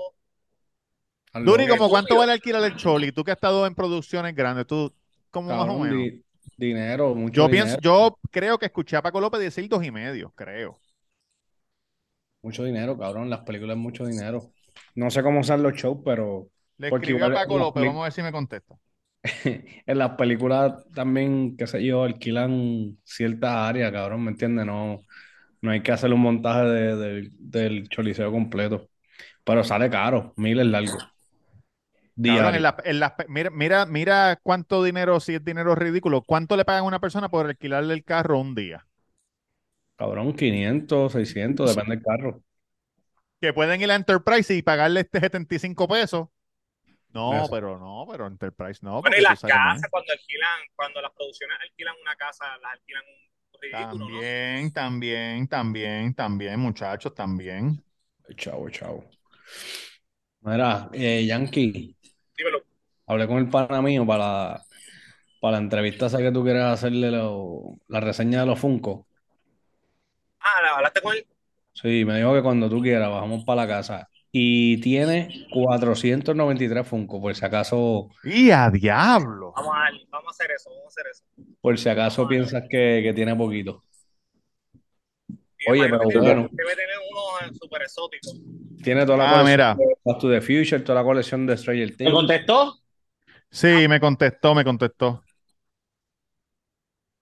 [1.44, 1.68] Duri.
[1.68, 3.12] ¿como cuánto vale alquilar el Choli?
[3.12, 4.94] Tú que has estado en producciones grandes, tú,
[5.32, 5.98] como más o menos.
[5.98, 6.24] di-
[6.58, 7.78] dinero, mucho Yo dinero.
[7.82, 10.78] pienso, yo creo que escuché a Paco López decir dos y medio, creo.
[12.42, 13.30] Mucho dinero, cabrón.
[13.30, 14.52] Las películas, mucho dinero.
[14.96, 18.14] No sé cómo son los shows, pero Le escribió a Paco López, vamos a ver
[18.14, 18.78] si me contesta.
[19.86, 24.66] en las películas también, qué sé yo, alquilan ciertas áreas, cabrón, ¿me entiendes?
[24.66, 25.00] No,
[25.62, 28.90] no hay que hacer un montaje de- de- del choliseo completo.
[29.44, 30.98] Pero sale caro, miles largo.
[32.24, 32.56] Cabrón, Diario.
[32.56, 36.58] en la- en las pe- mira, mira, mira cuánto dinero, si es dinero ridículo, cuánto
[36.58, 38.88] le pagan a una persona por alquilarle el carro un día.
[39.98, 42.42] Cabrón, 500, 600, depende del carro.
[43.42, 46.28] Que pueden ir a Enterprise y pagarle este 75 pesos.
[47.14, 47.52] No, Eso.
[47.52, 49.02] pero no, pero Enterprise no.
[49.02, 53.62] Bueno, y las casas, cuando alquilan, cuando las producciones alquilan una casa, las alquilan un
[53.62, 54.20] ridículo, ¿no?
[54.20, 57.84] También, también, también, también, muchachos, también.
[58.38, 59.04] Chavo, chavo.
[60.42, 61.98] Mira, eh, Yankee,
[62.38, 62.64] Dímelo.
[63.08, 64.62] hablé con el pana mío para,
[65.42, 69.08] para la entrevista esa que tú quieres hacerle lo- la reseña de los Funko.
[70.40, 71.26] Ah, ¿la- ¿hablaste con él?
[71.74, 74.10] Sí, me dijo que cuando tú quieras bajamos para la casa.
[74.32, 79.54] Y tiene 493 Funko, por si acaso, ¡Y a diablo!
[79.56, 81.24] Vamos a, vamos a hacer eso, vamos a hacer eso.
[81.62, 83.84] por si acaso piensas que, que tiene poquito.
[85.68, 86.50] Oye, pero bueno.
[86.52, 88.32] Debe tener uno súper exótico.
[88.84, 89.76] Tiene toda la Ah, colección mira.
[89.76, 92.12] de Back to the Future, toda la colección de Stranger ¿Te Things.
[92.12, 92.80] contestó?
[93.50, 95.24] Sí, me contestó, me contestó.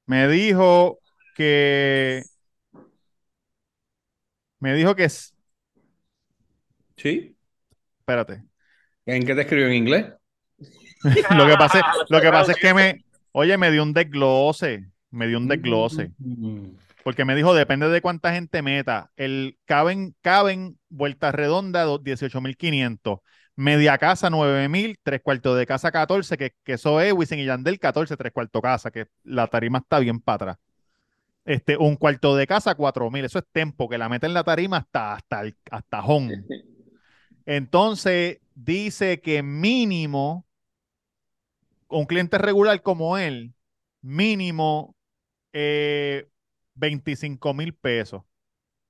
[0.05, 0.99] Me dijo
[1.35, 2.23] que.
[4.59, 5.05] Me dijo que.
[5.05, 5.33] es-
[6.97, 7.35] ¿Sí?
[7.99, 8.43] Espérate.
[9.05, 10.05] ¿En qué te escribió en inglés?
[11.37, 13.03] Lo que pasa, es- lo que pasa es que me.
[13.31, 14.89] Oye, me dio un desglose.
[15.11, 16.11] Me dio un desglose.
[16.17, 16.69] Mm.
[17.03, 19.11] Porque me dijo, depende de cuánta gente meta.
[19.17, 23.19] El caben, caben, vuelta redonda, do- 18.500.
[23.55, 24.97] Media casa, 9.000.
[25.03, 26.37] Tres cuartos de casa, 14.
[26.37, 28.89] Que, que eso es Wisin y Yandel, 14, tres cuartos casa.
[28.91, 30.57] Que la tarima está bien para atrás.
[31.45, 33.25] Este, un cuarto de casa, 4.000.
[33.25, 36.43] Eso es tempo, que la meten en la tarima hasta, hasta, el, hasta home.
[37.45, 40.45] Entonces, dice que mínimo,
[41.87, 43.53] un cliente regular como él,
[44.01, 44.95] mínimo
[45.53, 46.27] eh,
[46.75, 48.23] 25 mil pesos.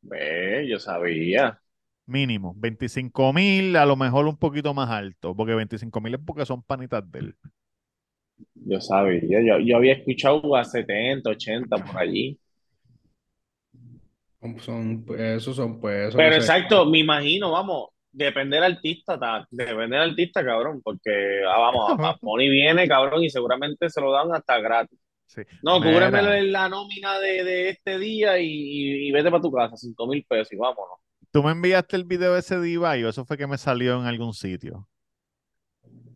[0.02, 1.62] Ve, yo sabía.
[2.06, 2.54] Mínimo.
[2.58, 6.62] 25 mil, a lo mejor un poquito más alto, porque 25 mil es porque son
[6.63, 7.38] panitas de él.
[8.56, 9.41] Yo sabía.
[9.46, 12.39] Yo, yo había escuchado a 70, 80 por allí.
[14.60, 16.43] Son, pues, esos son, pues, eso Pero no sé.
[16.43, 21.98] exacto, me imagino, vamos, depende del artista, ta- depende del artista, cabrón, porque, ah, vamos,
[22.22, 25.00] Bunny viene, cabrón, y seguramente se lo dan hasta gratis.
[25.34, 25.41] Sí.
[25.63, 30.24] No, cúbreme la nómina de, de este día y, vete para tu casa, cinco mil
[30.24, 31.00] pesos y vámonos.
[31.32, 34.06] Tú me enviaste el video ese de Ibai, o eso fue que me salió en
[34.06, 34.88] algún sitio.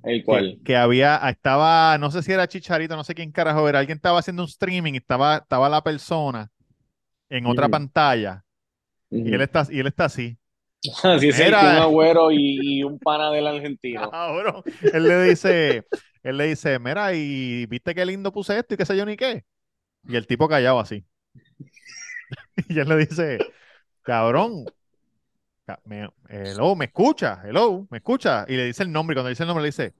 [0.03, 0.59] El cual.
[0.63, 4.19] que había, estaba, no sé si era Chicharito, no sé quién carajo era, alguien estaba
[4.19, 6.49] haciendo un streaming y estaba, estaba la persona
[7.29, 8.45] en otra pantalla
[9.09, 10.37] y él está, y él está así.
[11.03, 11.59] Así es el Mira.
[11.59, 14.09] Kun Agüero y, y un pana del argentino.
[14.11, 14.63] Cabrón.
[14.93, 15.83] Él le dice,
[16.27, 19.15] él le dice, mira, y viste qué lindo puse esto y qué sé yo ni
[19.15, 19.45] qué.
[20.03, 21.05] Y el tipo callado así.
[22.67, 23.37] Y él le dice,
[24.01, 24.65] cabrón,
[25.85, 28.45] me, hello, me escucha, hello, me escucha.
[28.49, 29.93] Y le dice el nombre, y cuando dice el nombre, le dice,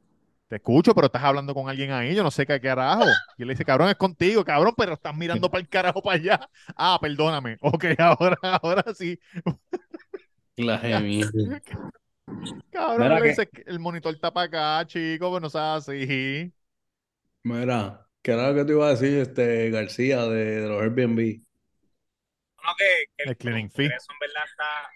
[0.50, 3.06] te escucho, pero estás hablando con alguien ahí, yo no sé qué carajo.
[3.38, 6.18] Y él le dice, cabrón, es contigo, cabrón, pero estás mirando para el carajo para
[6.18, 6.50] allá.
[6.76, 7.58] Ah, perdóname.
[7.62, 9.18] Ok, ahora, ahora sí.
[10.58, 10.82] La.
[12.72, 16.52] Cabrón, le que- el monitor está para acá, chico, pero no seas así.
[17.44, 21.42] Mira, ¿qué era lo que te iba a decir este García de, de los Airbnb?
[22.63, 23.84] No, que, que El cleaning fee.
[23.90, 24.90] Congreso en verdad está,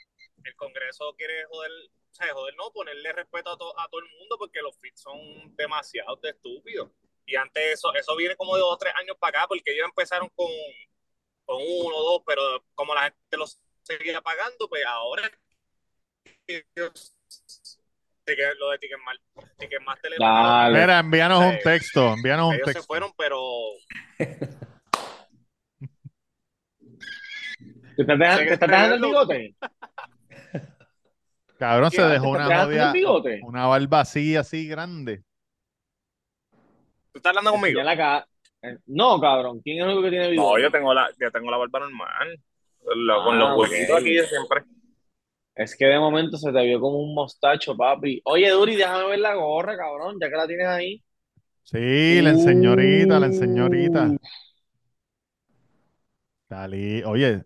[0.44, 4.08] el Congreso quiere joder, o sea, joder no, ponerle respeto a, to- a todo el
[4.20, 6.90] mundo porque los feeds son demasiado de estúpidos.
[7.26, 9.86] Y antes eso, eso viene como de dos o tres años para acá porque ellos
[9.86, 10.48] empezaron con,
[11.46, 12.42] con uno o dos, pero
[12.76, 15.32] como la gente los seguía pagando, pues ahora
[16.48, 17.16] ellos,
[18.26, 19.26] Ticket- lo de Ticketmaster,
[19.58, 20.80] Ticketmaster le Dale.
[20.80, 22.88] Mira, envíanos un texto, envíanos un ellos se texto.
[22.88, 23.40] fueron, pero
[27.96, 29.56] ¿Te estás dejando, te estás el bigote?
[31.60, 32.48] Cabrón, se ¿Te dejó una
[33.44, 35.24] una barba así, así grande.
[37.12, 37.78] tú estás hablando conmigo.
[37.80, 38.28] Ya la ca-
[38.64, 39.62] eh, No, cabrón.
[39.62, 40.62] ¿Quién es el único que tiene No, bigote?
[40.64, 42.40] yo tengo la, yo tengo la barba normal.
[42.96, 44.02] Lo- con Ah, los huequitos ok.
[44.02, 44.64] aquí de siempre.
[45.64, 48.22] Es que de momento se te vio como un mostacho, papi.
[48.26, 51.04] Oye, Duri, déjame ver la gorra, cabrón, ya que la tienes ahí.
[51.64, 53.28] Sí, la enseñorita, la Uh.
[53.28, 54.20] enseñorita.
[56.50, 57.46] Dale, oye.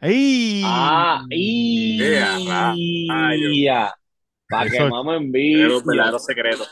[0.00, 0.62] ¡Ey!
[0.64, 3.94] Ah, y Yeah.
[4.48, 6.68] Para que mamo en los verdaderos secretos.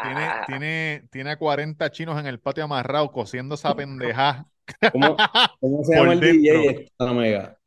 [0.00, 4.46] Tiene, tiene, tiene a 40 chinos en el patio amarrado cosiendo esa pendejada
[4.92, 5.16] ¿Cómo,
[5.60, 6.62] cómo se llama el dentro.
[6.62, 7.58] DJ esta mega?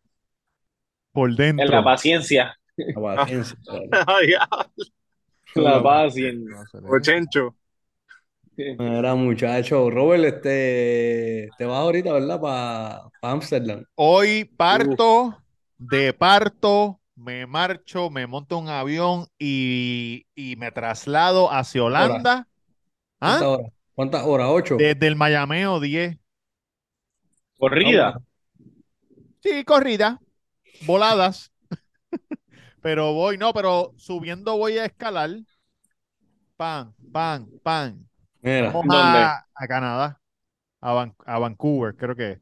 [1.11, 1.65] Por dentro.
[1.65, 2.57] En la paciencia.
[2.77, 3.57] La paciencia.
[4.07, 4.33] Ay,
[5.55, 6.55] La paciencia.
[6.89, 7.55] Ochencho.
[8.57, 9.89] Era muchacho.
[9.89, 12.41] Robert, este, te vas ahorita, ¿verdad?
[12.41, 13.85] Para Amsterdam.
[13.95, 15.37] Hoy parto,
[15.77, 22.47] de parto, me marcho, me monto un avión y, y me traslado hacia Holanda.
[23.19, 23.47] ¿Cuántas ¿Ah?
[23.49, 23.71] horas?
[23.95, 24.47] ¿Cuántas horas?
[24.49, 24.75] ¿Ocho?
[24.77, 26.17] Desde el Mayameo 10.
[27.57, 28.21] Corrida.
[29.41, 30.19] Sí, corrida,
[30.85, 31.51] voladas.
[32.81, 35.29] Pero voy, no, pero subiendo voy a escalar.
[36.57, 38.05] Pan, pan, pan.
[38.41, 39.19] Mira, Vamos ¿Dónde?
[39.19, 40.21] a, a Canadá,
[40.81, 42.39] a, Van- a Vancouver, creo que es.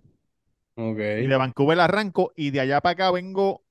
[0.75, 0.99] ok.
[1.23, 3.63] Y de Vancouver arranco y de allá para acá vengo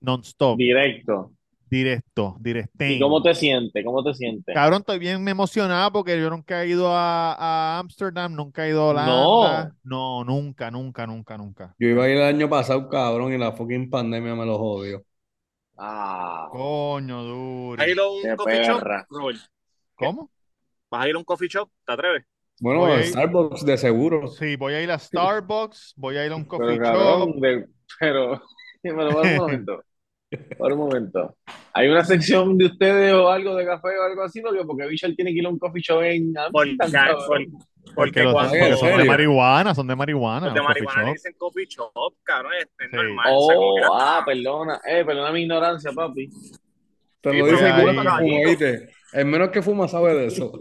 [0.00, 1.32] non-stop, Directo.
[1.70, 3.00] Directo, ¿Y directén.
[3.00, 3.84] cómo te sientes?
[3.84, 4.54] ¿Cómo te sientes?
[4.54, 8.82] Cabrón, estoy bien emocionado porque yo nunca he ido a, a Ámsterdam, nunca he ido
[8.82, 9.72] a Holanda.
[9.84, 11.74] No, nunca, nunca, nunca, nunca.
[11.78, 15.02] Yo iba a ir el año pasado, cabrón, y la fucking pandemia me lo jodió.
[15.76, 17.76] Ah, Coño, duro.
[17.76, 18.80] ¿Vas a ir a un Qué coffee shop.
[18.80, 19.38] Robert?
[19.94, 20.30] ¿Cómo?
[20.90, 21.70] ¿Vas a ir a un coffee shop?
[21.86, 22.24] ¿Te atreves?
[22.60, 24.26] Bueno, Voy a Starbucks de seguro.
[24.28, 26.82] Sí, voy a ir a Starbucks, voy a ir a un pero coffee shop.
[26.82, 27.66] cabrón, de-
[28.00, 28.42] pero,
[28.82, 29.84] pero por un momento.
[30.58, 31.36] Por un momento.
[31.74, 34.40] ¿Hay una sección de ustedes o algo de café o algo así?
[34.40, 37.46] Porque, porque Bichel tiene que ir a un coffee shop en Porque, Amsterdam, Porque,
[37.94, 40.46] porque los- cuando porque son de marihuana, son de marihuana.
[40.46, 41.12] los de marihuana shop.
[41.12, 42.96] dicen coffee shop, cabrón, es, es Sí.
[42.96, 43.26] normal.
[43.30, 44.80] Oh, ah, perdona.
[44.88, 46.28] Eh, perdona mi ignorancia, papi.
[47.20, 48.02] Te Sí, lo voy dice a igual ir.
[48.02, 48.88] que fumo, ¿oíste?
[49.12, 50.52] El menos que fuma sabe de eso.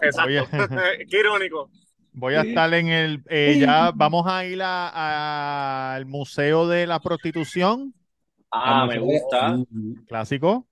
[0.00, 0.48] Exacto.
[1.10, 1.70] Qué irónico.
[2.12, 7.92] Voy a estar en el, eh, ya vamos a ir al Museo de la Prostitución,
[8.56, 9.58] Ah, me gusta.
[10.06, 10.66] clásico.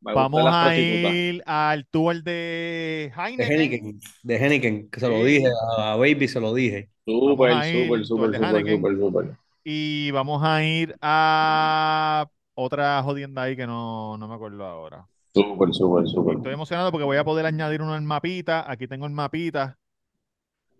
[0.00, 4.00] Me Vamos a ir al tour de De Heineken.
[4.22, 5.24] De Henneken, que se lo Sí.
[5.24, 5.48] dije.
[5.78, 6.90] A Baby se lo dije.
[7.04, 8.76] Súper, súper, súper, súper, Heineken.
[8.76, 9.36] súper, súper.
[9.62, 15.06] Y vamos a ir a otra jodienda ahí que no, no me acuerdo ahora.
[15.34, 16.36] Súper, súper, súper.
[16.38, 18.68] Estoy emocionado porque voy a poder añadir uno al mapita.
[18.70, 19.78] Aquí tengo el mapita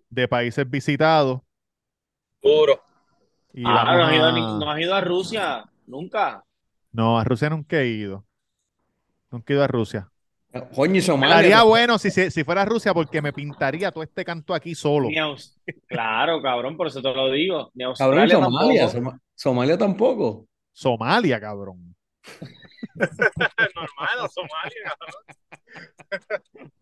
[0.09, 1.41] de países visitados.
[2.43, 2.81] Duro.
[3.53, 5.65] Y Ah, vamos no has, ido a, a- ni- no has ido a Rusia.
[5.90, 6.44] Nunca.
[6.92, 8.24] No, a Rusia nunca he ido.
[9.31, 10.09] Nunca he ido a Rusia.
[10.74, 11.37] Coño, y Somalia.
[11.37, 15.09] Estaría bueno si, se- si fuera Rusia porque me pintaría todo este canto aquí solo.
[15.87, 17.70] Claro, cabrón, por eso te lo digo.
[17.74, 18.88] Ni Cabrón, Australia Somalia.
[18.90, 19.18] tampoco.
[19.35, 20.46] Somalia tampoco.
[20.72, 21.94] Somalia, cabrón.
[22.94, 25.24] normal, Somalia, cabrón.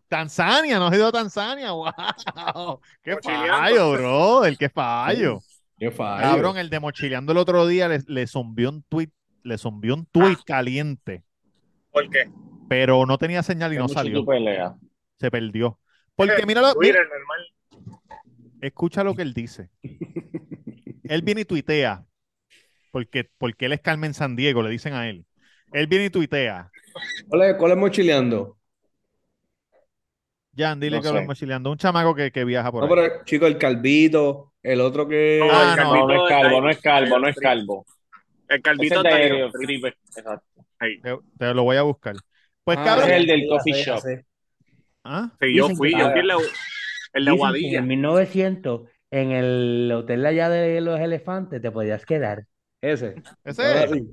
[0.07, 1.71] Tanzania, no has ido a Tanzania.
[1.73, 2.81] ¡Wow!
[3.03, 4.45] ¡Qué fallo, bro!
[4.45, 5.39] El qué fallo.
[5.79, 5.91] Qué.
[5.95, 9.09] Cabrón, el de mochileando el otro día le, le zumbió un tweet,
[9.43, 11.23] le zumbió un tweet caliente,
[11.91, 12.29] ¿Por qué?
[12.67, 14.19] pero no tenía señal y no salió.
[14.19, 14.73] tú peleas.
[15.19, 15.79] Se perdió.
[16.15, 16.99] Porque mira, lo- mira,
[18.61, 19.69] escucha lo que él dice.
[21.03, 22.05] Él viene y tuitea,
[22.91, 25.25] porque, porque él es Carmen San Diego, le dicen a él.
[25.71, 26.69] Él viene y tuitea.
[27.27, 28.57] ¿Cuál es, cuál es mochileando?
[30.59, 31.13] Jan, dile No que sé.
[31.13, 31.71] lo mochileando.
[31.71, 33.01] Un chamaco que, que viaja por No, ahí.
[33.09, 35.39] pero chico, el calvito, el otro que.
[35.41, 36.11] No, Ah, el no.
[36.11, 37.85] Es calvo, no es calvo, no es calvo.
[38.47, 39.87] El calvito es está de Felipe.
[40.15, 40.65] Exacto.
[40.79, 40.99] ahí.
[41.01, 42.15] Te, te lo voy a buscar.
[42.63, 43.05] Pues Ah, cabrón.
[43.05, 43.99] ese es el del coffee shop.
[45.03, 45.31] ¿Ah?
[45.39, 46.45] Sí, yo fui, que- yo fui el de, el de
[47.19, 47.79] Dicen que Aguadilla.
[47.79, 52.45] en 1900, en el hotel allá de los elefantes, te podías quedar.
[52.81, 53.15] Ese.
[53.43, 54.03] Ese.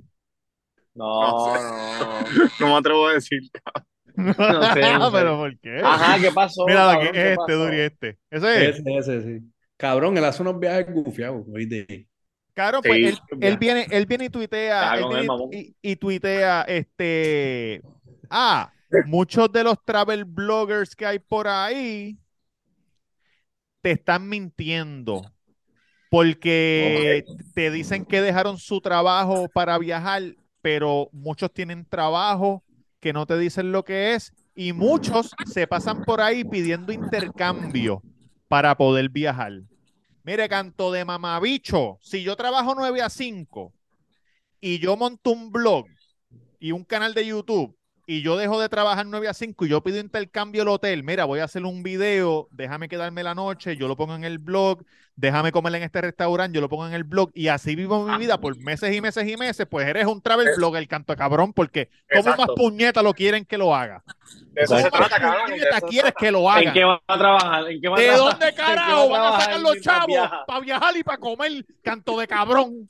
[0.95, 2.21] No, No no.
[2.61, 3.43] No me atrevo a decir.
[4.17, 5.17] No sé, no sé.
[5.17, 5.81] pero ¿por qué?
[5.83, 6.67] Ajá, ¿qué pasó?
[6.67, 7.13] Mira cabrón?
[7.13, 7.65] ¿Qué es este, pasó?
[7.65, 8.19] Duri, este.
[8.31, 8.79] Ese es.
[8.79, 9.53] Ese, ese, sí.
[9.77, 12.09] Cabrón, él hace unos viajes gufiados, ¿oíste?
[12.55, 15.97] Cabrón, Sí, pues él, él viene, él viene y tuitea, él viene y- y, y
[15.97, 17.83] tuitea, este,
[18.31, 18.73] ah,
[19.07, 22.19] muchos de los travel bloggers que hay por ahí
[23.83, 25.23] te están mintiendo
[26.11, 27.25] porque
[27.55, 30.23] te dicen que dejaron su trabajo para viajar,
[30.63, 32.65] pero muchos tienen trabajo
[33.07, 38.03] que no te dicen lo que es y muchos se pasan por ahí pidiendo intercambio
[38.49, 39.53] para poder viajar.
[40.25, 43.73] Mire, canto de mamabicho, si yo trabajo 9 a 5
[44.61, 45.87] y yo monto un blog
[46.59, 47.76] y un canal de YouTube
[48.07, 51.25] y yo dejo de trabajar 9 a 5 y yo pido intercambio al hotel, mira,
[51.25, 54.85] voy a hacer un video, déjame quedarme la noche, yo lo pongo en el blog,
[55.17, 58.17] déjame comer en este restaurante, yo lo pongo en el blog y así vivo mi
[58.19, 61.53] vida por meses y meses y meses, pues eres un travel blogger, canto de cabrón,
[61.53, 62.55] porque ¿cómo más Exacto.
[62.55, 64.05] puñeta lo quieren que lo haga?
[64.53, 65.51] De eso se ¿Cómo más trata, cabrón.
[65.59, 66.75] de eso quieres que lo ¿En hagan?
[66.75, 67.71] qué va a trabajar?
[67.71, 68.31] ¿En qué va a ¿De trabajar?
[68.39, 72.27] dónde ¿En carajo van a sacar los chavos para viajar y para comer, canto de
[72.29, 72.89] cabrón?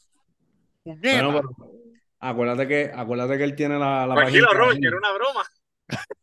[0.83, 1.23] Puñeta.
[1.27, 1.86] Bueno, pero
[2.21, 4.81] acuérdate que, acuérdate que él tiene la, la Tranquilo, Robert, ahí.
[4.81, 5.45] que era una broma.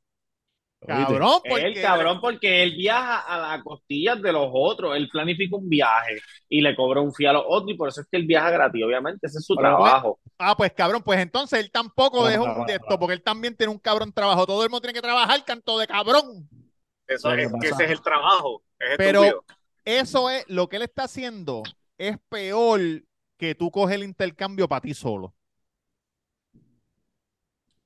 [0.85, 4.97] Cabrón, porque Él, cabrón, porque él viaja a las costillas de los otros.
[4.97, 8.01] Él planifica un viaje y le cobra un fee a los otros y por eso
[8.01, 9.27] es que él viaja gratis, obviamente.
[9.27, 10.19] Ese es su Pero, trabajo.
[10.37, 13.71] Ah, pues cabrón, pues entonces él tampoco dejó para, de esto, porque él también tiene
[13.71, 14.45] un cabrón trabajo.
[14.45, 16.49] Todo el mundo tiene que trabajar, canto de cabrón.
[17.07, 18.63] Eso es que ese es el trabajo.
[18.77, 19.45] Es Pero estúpido.
[19.85, 21.63] eso es lo que él está haciendo,
[21.97, 22.81] es peor
[23.37, 25.33] que tú coges el intercambio para ti solo.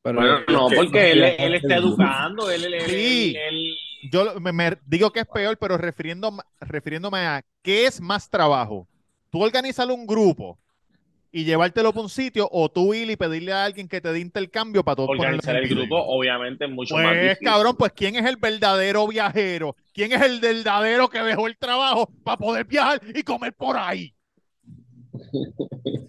[0.08, 2.50] Pero Bueno, no, que- porque él, él está educando.
[2.50, 3.36] Él, él, Sí.
[3.36, 3.78] él- él-
[4.12, 8.88] Yo me, me digo que es peor, pero refiriendo, refiriéndome a qué es más trabajo.
[9.32, 10.58] Tú organizarle un grupo
[11.32, 14.20] y llevártelo para un sitio, o tú ir y pedirle a alguien que te dé
[14.20, 17.46] intercambio para todo organizar el grupo, obviamente, es mucho más Pues difícil.
[17.48, 19.76] cabrón, pues ¿quién es el verdadero viajero?
[19.94, 24.14] ¿Quién es el verdadero que dejó el trabajo para poder viajar y comer por ahí?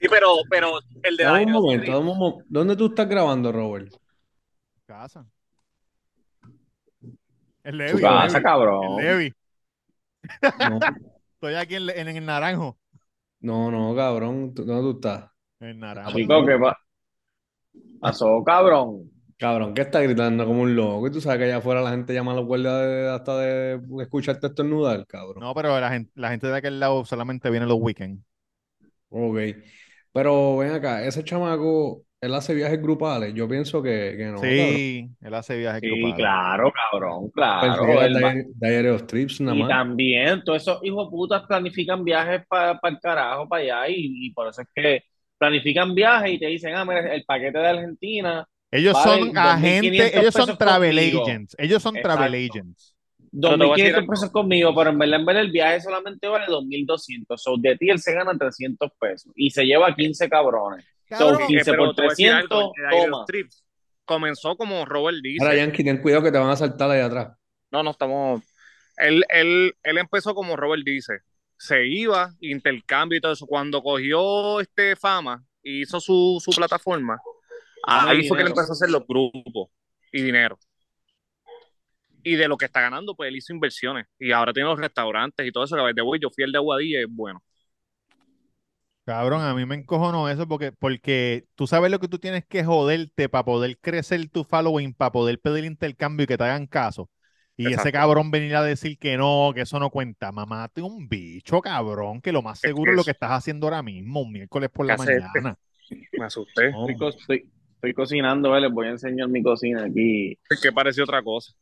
[0.00, 3.50] Sí, pero, pero el de Dame un momento, dame un mo- ¿Dónde tú estás grabando,
[3.52, 3.92] Robert?
[4.86, 5.26] Casa.
[7.64, 8.00] El Su Levi.
[8.02, 8.84] casa, el Levi, cabrón.
[9.00, 9.32] el Levi.
[10.70, 10.78] No,
[11.34, 12.78] Estoy aquí en, en- en el naranjo.
[13.40, 14.54] no, no, cabrón.
[14.54, 15.30] ¿tú- ¿Dónde tú estás?
[15.60, 16.12] El naranjo.
[16.12, 16.78] Chico, ¿qué pa-
[18.00, 19.10] pasó, cabrón?
[19.38, 21.06] Cabrón, que está gritando como un loco.
[21.06, 23.80] Y tú sabes que allá afuera la gente llama a los guardias de- hasta de
[24.00, 25.38] escucharte estornudar, cabrón.
[25.40, 28.20] No, pero la gente, la gente de aquel lado solamente viene los weekends.
[29.10, 29.38] Ok.
[30.12, 33.34] Pero ven acá, ese chamaco, él hace viajes grupales.
[33.34, 34.80] Yo pienso que, que no, cabrón.
[34.80, 36.16] Sí, él hace viajes Sí, grupales.
[36.16, 37.84] claro, cabrón, Pensé claro.
[37.92, 39.76] era él va- Diary, Diary of Trips nada Y más.
[39.76, 44.48] también todos esos hijos putas planifican viajes para el carajo, para allá, y, y por
[44.48, 45.02] eso es que
[45.38, 50.12] planifican viajes y te dicen, ah, mira, el paquete de Argentina, Ellos Vale son agentes,
[50.12, 51.54] 2.500 ellos son pesos travel agents.
[51.58, 52.34] Ellos son travel Exacto.
[52.34, 52.94] agents.
[53.32, 54.12] Pero te voy a decir 2.500 algo.
[54.12, 57.36] pesos conmigo, pero en verdad, en verdad el viaje solamente vale 2.200.
[57.36, 60.86] So, de ti él se gana 300 pesos y se lleva 15 cabrones.
[61.08, 63.10] Cabrón, So, Eh, 15 pero por te voy a decir algo, 300, el de Daniel
[63.10, 63.22] toma.
[63.24, 63.46] Street
[64.04, 65.44] comenzó como Robert dice.
[65.44, 67.36] Ahora, Yankee, ten cuidado que te van a saltar ahí atrás.
[67.70, 68.42] No, no estamos.
[68.96, 71.18] Él, él, él empezó como Robert dice.
[71.56, 73.46] Se iba, intercambio y todo eso.
[73.46, 77.18] Cuando cogió este fama y hizo su, su plataforma,
[77.86, 79.70] Ah, ahí fue que él empezó a hacer los grupos
[80.12, 80.58] y dinero.
[82.22, 84.06] Y de lo que está ganando, pues él hizo inversiones.
[84.18, 85.76] Y ahora tiene los restaurantes y todo eso.
[85.76, 87.42] Que de voy, yo fui el de Aguadilla y es bueno.
[89.04, 92.62] Cabrón, a mí me encojonó eso porque, porque tú sabes lo que tú tienes que
[92.62, 97.08] joderte para poder crecer tu following, para poder pedir intercambio y que te hagan caso.
[97.56, 100.30] Y ese cabrón venir a decir que no, que eso no cuenta.
[100.30, 103.82] Mamate un bicho, cabrón, que lo más seguro que es lo que estás haciendo ahora
[103.82, 105.20] mismo, un miércoles por ¿Qué la este?
[105.20, 105.58] mañana.
[106.12, 106.70] Me asusté.
[106.70, 106.86] No.
[106.86, 108.66] Estoy, co- estoy- estoy cocinando, ¿vale?
[108.66, 110.38] les voy a enseñar mi cocina aquí.
[110.62, 111.52] Que pareció otra cosa.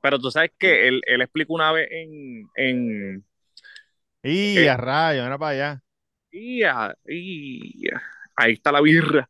[0.00, 3.24] Pero tú sabes que él, él explicó una vez en, en
[4.22, 5.82] y a rayo, era para allá.
[6.30, 6.60] y,
[7.06, 8.02] y, ah,
[8.36, 9.28] ahí está la birra.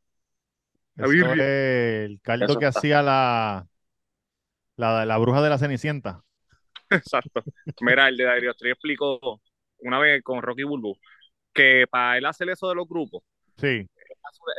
[0.96, 1.36] La Eso birria.
[1.36, 2.66] es el caldo Eso que está.
[2.66, 3.66] hacía la,
[4.76, 6.24] la, la bruja de la Cenicienta.
[6.90, 7.46] Exacto.
[7.80, 9.40] Mira, el de Dario explicó
[9.78, 10.98] una vez con Rocky Bulbo
[11.54, 13.22] que para él hacer eso de los grupos,
[13.58, 13.88] Sí,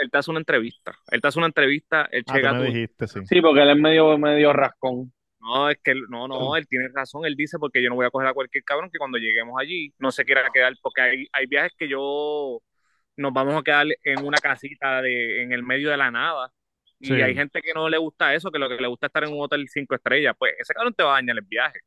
[0.01, 0.93] él te hace una entrevista.
[1.11, 2.65] Él te hace una entrevista, él ah, tú llega me tú.
[2.73, 3.19] dijiste, sí.
[3.25, 5.11] Sí, porque él es medio, medio rascón.
[5.39, 7.25] No, es que él- no, no, él tiene razón.
[7.25, 9.91] Él dice porque yo no voy a coger a cualquier cabrón que cuando lleguemos allí
[9.97, 12.61] no se quiera quedar, porque hay, hay viajes que yo
[13.17, 16.51] nos vamos a quedar en una casita de, en el medio de la nada.
[16.99, 17.13] Y Sí.
[17.13, 19.33] hay gente que no le gusta eso, que lo que le gusta es estar en
[19.33, 20.35] un hotel cinco estrellas.
[20.37, 21.79] Pues ese cabrón te va a dañar el viaje,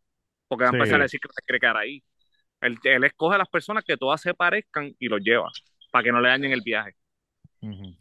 [0.49, 2.03] porque va a empezar a decir que no se quiere quedar ahí.
[2.61, 5.51] Él, él escoge a las personas que todas se parezcan y los lleva,
[5.93, 6.95] para que no le dañen el viaje.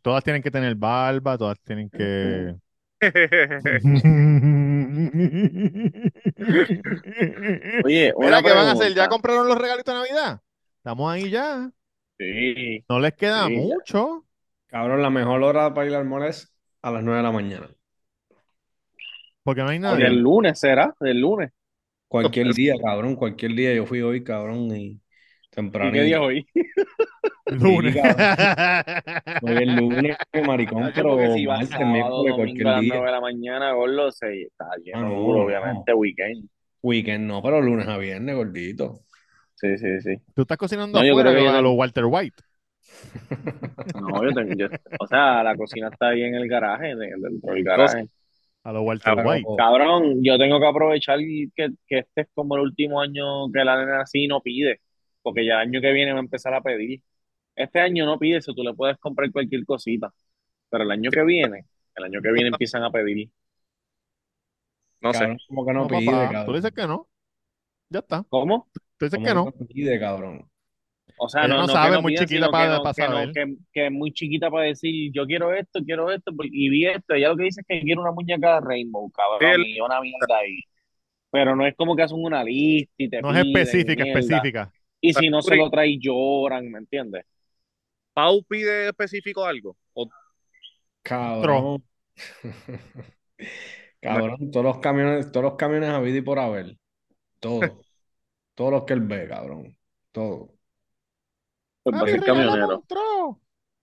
[0.02, 2.56] Todas tienen que tener barba, todas tienen que...
[7.82, 8.93] Oye, Mira, ¿qué van a hacer?
[8.93, 10.41] ¿Ya compraron los regalitos de Navidad?
[10.78, 11.71] Estamos ahí ya.
[12.17, 12.86] Sí.
[12.89, 14.26] No les queda Sí, mucho.
[14.67, 17.70] Cabrón, la mejor hora para ir al mall es a las 9 de la mañana.
[19.43, 20.22] Porque no hay Del nadie.
[20.22, 21.51] lunes será, del lunes.
[22.07, 23.74] Cualquier día, cabrón, cualquier día.
[23.76, 25.01] Yo fui hoy, cabrón, ¿Y
[25.54, 25.91] temprano.
[25.91, 26.47] qué día es hoy?
[27.47, 27.95] Lunes.
[29.41, 32.82] Hoy es lunes, maricón, Nacho, pero porque si va martes, miércoles, domingo a cualquier las
[32.82, 32.93] día.
[32.95, 35.45] 9 de la mañana, gordo, se está lleno Ah, no, duro, no.
[35.45, 36.49] obviamente, weekend.
[36.82, 38.99] Weekend no, pero lunes a viernes, gordito.
[39.56, 40.16] Sí, sí, sí.
[40.36, 42.43] Tú estás cocinando No, yo creo que a los Walter White.
[44.01, 44.68] No, yo tengo, yo-
[44.99, 48.06] o sea, la cocina está ahí en el garaje, de- dentro del garaje.
[48.64, 49.28] A lo Walter Cabrón.
[49.28, 49.47] White.
[49.58, 53.78] Cabrón, yo tengo que aprovechar que, que este es como el último año que la
[53.78, 54.80] nena así no pide,
[55.24, 57.01] porque ya el año que viene va a empezar a pedir.
[57.55, 60.13] Este año no pide eso, tú le puedes comprar cualquier cosita,
[60.69, 61.65] pero el año que viene,
[61.95, 63.30] el año que viene empiezan a pedir.
[65.01, 65.19] No sé.
[65.19, 66.45] Cabrón, como que no, No, pide, papá, cabrón.
[66.45, 67.07] tú dices que no.
[67.89, 68.26] Ya está.
[68.30, 68.67] ¿Cómo?
[68.97, 69.67] Tú dices Como que no.
[69.67, 70.49] pide, cabrón.
[71.17, 73.01] O sea, Ella no, no sabe, que no muy chiquita para- que no- para que
[73.01, 73.32] no- saber.
[73.34, 77.13] que- que es muy chiquita para decir, yo quiero esto, quiero esto, y vi esto.
[77.13, 80.38] Ella lo que dice es que quiere una muñeca de Rainbow, cabrón, y una mierda
[80.39, 80.57] ahí.
[81.30, 84.19] Pero no es como que hacen una lista y te No es específica, mierda.
[84.21, 84.74] específica.
[85.04, 87.26] Y si no se lo trae, lloran, ¿me entiendes?
[88.14, 89.78] ¿Pau pide específico algo?
[89.93, 90.10] O-
[91.04, 91.84] Cabrón.
[94.01, 96.78] Cabrón, todos los camiones, todos los camiones a vida y por haber.
[97.39, 97.86] Todos.
[98.56, 99.78] Todos los que él ve, cabrón.
[100.12, 100.51] Todos.
[101.84, 102.84] Pues va a Papi, ser regálame camionero.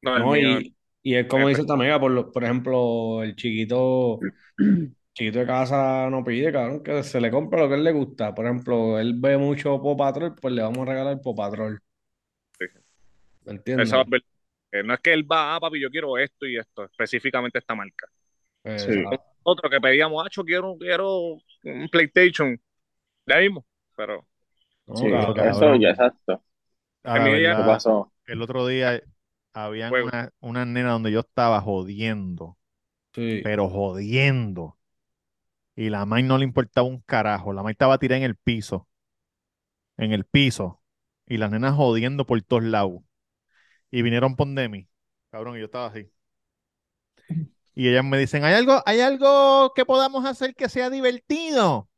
[0.03, 4.27] no, el No, y, y es como dice Tamega, por, lo- por ejemplo, el chiquito,
[5.21, 7.93] chiquito de casa no pide, cabrón, que se le compra lo que a él le
[7.93, 8.35] gusta.
[8.35, 11.81] Por ejemplo, él ve mucho Paw Patrol, pues le vamos a regalar Paw Patrol.
[12.59, 12.65] Sí.
[13.45, 13.89] ¿Me entiendes?
[13.89, 14.03] esa.
[14.73, 17.75] Eh, no es que él va, ah, papi, yo quiero esto y esto, específicamente esta
[17.75, 18.07] marca.
[18.65, 19.23] Exacto.
[19.43, 22.61] Otro que pedíamos, acho, quiero, quiero un PlayStation.
[23.27, 23.67] De ahí mismo.
[23.97, 24.27] Pero
[24.87, 25.49] No, Sí, cabrón.
[25.49, 26.43] eso ya, exacto.
[27.05, 28.13] A la mí ella- ¿Qué verdad, pasó?
[28.27, 29.01] el otro día
[29.53, 30.09] habían Juego.
[30.09, 32.57] una, una nena donde yo estaba jodiendo,
[33.15, 33.41] Sí.
[33.45, 34.77] pero jodiendo.
[35.75, 37.53] Y la May no le importaba un carajo.
[37.53, 38.89] La May estaba tirada en el piso.
[39.97, 40.83] En el piso.
[41.27, 43.03] Y las nenas jodiendo por todos lados.
[43.91, 44.89] Y vinieron por de mí.
[45.31, 46.11] Cabrón, y yo estaba así.
[47.75, 51.89] Y ellas me dicen, ¿hay algo, hay algo que podamos hacer que sea divertido?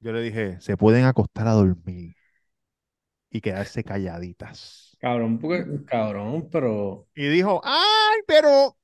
[0.00, 2.14] Yo le dije, se pueden acostar a dormir
[3.30, 4.96] y quedarse calladitas.
[4.98, 8.76] Cabrón, porque, cabrón, pero Y dijo, ay, pero,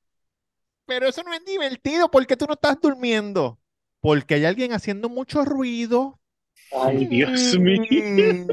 [0.86, 2.10] pero eso no es divertido.
[2.10, 3.60] ¿Por qué tú no estás durmiendo?
[4.02, 6.18] Porque hay alguien haciendo mucho ruido.
[6.72, 8.46] Ay, Dios mío.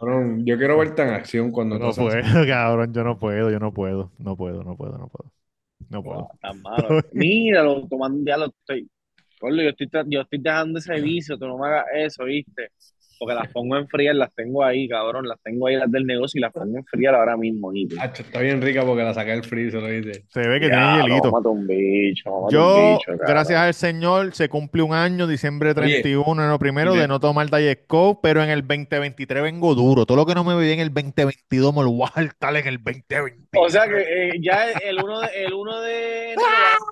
[0.00, 2.16] cabrón, yo quiero verte en acción cuando no puedo,
[2.48, 5.30] cabrón, yo no puedo, yo no puedo, no puedo, no puedo, no puedo.
[5.90, 6.30] No puedo.
[6.40, 7.02] Tan malo.
[7.12, 8.88] Míralo, tomando ya lo estoy.
[9.42, 12.70] Yo estoy, yo estoy dejando ese vicio, tú no me hagas eso, ¿viste?
[13.24, 16.38] Porque las pongo en frías, las tengo ahí, cabrón, las tengo ahí las del negocio
[16.38, 17.72] y las pongo en frías ahora mismo.
[17.98, 20.24] Hacho, está bien rica porque la saqué del freezer, ¿lo viste?
[20.28, 21.30] Se ve que Ya, tiene no, hielito.
[21.32, 25.70] mata un bicho, mata un Yo, bicho, gracias al Señor, se cumple un año, diciembre
[25.70, 29.74] Oye, 31, enero primero, de- de no tomar Diet Coke, pero en el 2023 vengo
[29.74, 30.04] duro.
[30.04, 32.66] Todo lo que no me bebí en el 2022 me lo voy a saltar en
[32.66, 33.40] el 2023.
[33.56, 36.34] O sea que eh, ya el 1 de, el 1 de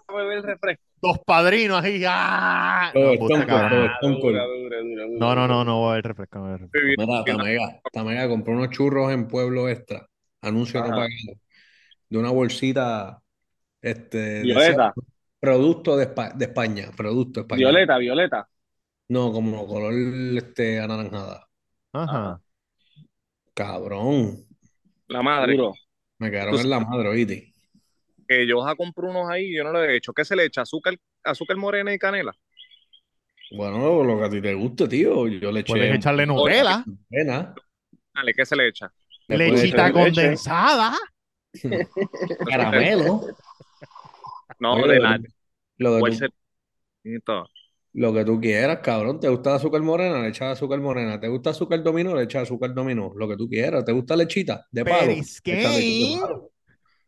[0.08, 0.82] a beber el refresco.
[1.02, 2.02] Dos padrinos ahí.
[2.06, 2.90] ¡ah!
[2.94, 4.46] Todo No, puta, dura, dura,
[4.80, 6.38] dura, No, no, no, voy a ver refresco.
[6.38, 7.02] no voy a ver refresco.
[7.02, 10.06] Mira, Tamega, Tamega, compré unos churros en Pueblo Extra,
[10.40, 11.08] anuncio no pagado,
[12.08, 13.20] de una bolsita,
[13.80, 14.94] este, Violeta,
[15.40, 17.72] producto de, de España, producto español.
[17.72, 18.48] violeta, violeta.
[19.08, 19.92] No, como color,
[20.38, 21.48] este, anaranjada.
[21.92, 22.40] Ajá.
[23.54, 24.46] Cabrón,
[25.08, 25.72] la madre, Duro.
[26.18, 27.51] me quedaron en la madre, ¿oíste?
[28.38, 30.12] Que yo a comprar unos ahí, yo no le he hecho.
[30.12, 30.62] ¿Qué se le echa?
[30.62, 32.32] ¿Azúcar, azúcar morena y canela?
[33.56, 36.84] Bueno, lo que a ti te guste, tío, yo le eché Puedes echarle Nutella,
[38.14, 38.92] Dale, ¿qué se le echa?
[39.28, 40.28] lechita leche.
[40.32, 40.96] condensada.
[42.44, 43.20] caramelo,
[44.58, 45.18] No, Oye, de lo, nada.
[45.78, 46.26] lo que ¿Cuál tú,
[47.94, 50.20] lo que tú quieras, cabrón, ¿te gusta azúcar morena?
[50.22, 52.14] Le echas azúcar morena, ¿te gusta azúcar dominó?
[52.16, 55.12] Le echas azúcar dominó, lo que tú quieras, ¿te gusta lechita de palo?
[55.12, 56.50] Lechita de palo.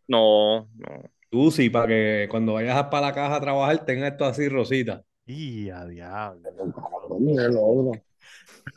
[0.08, 1.10] No, no.
[1.34, 5.02] Tú sí, para que cuando vayas para la caja a trabajar tengas esto así rosita.
[5.26, 6.48] Y a diablo.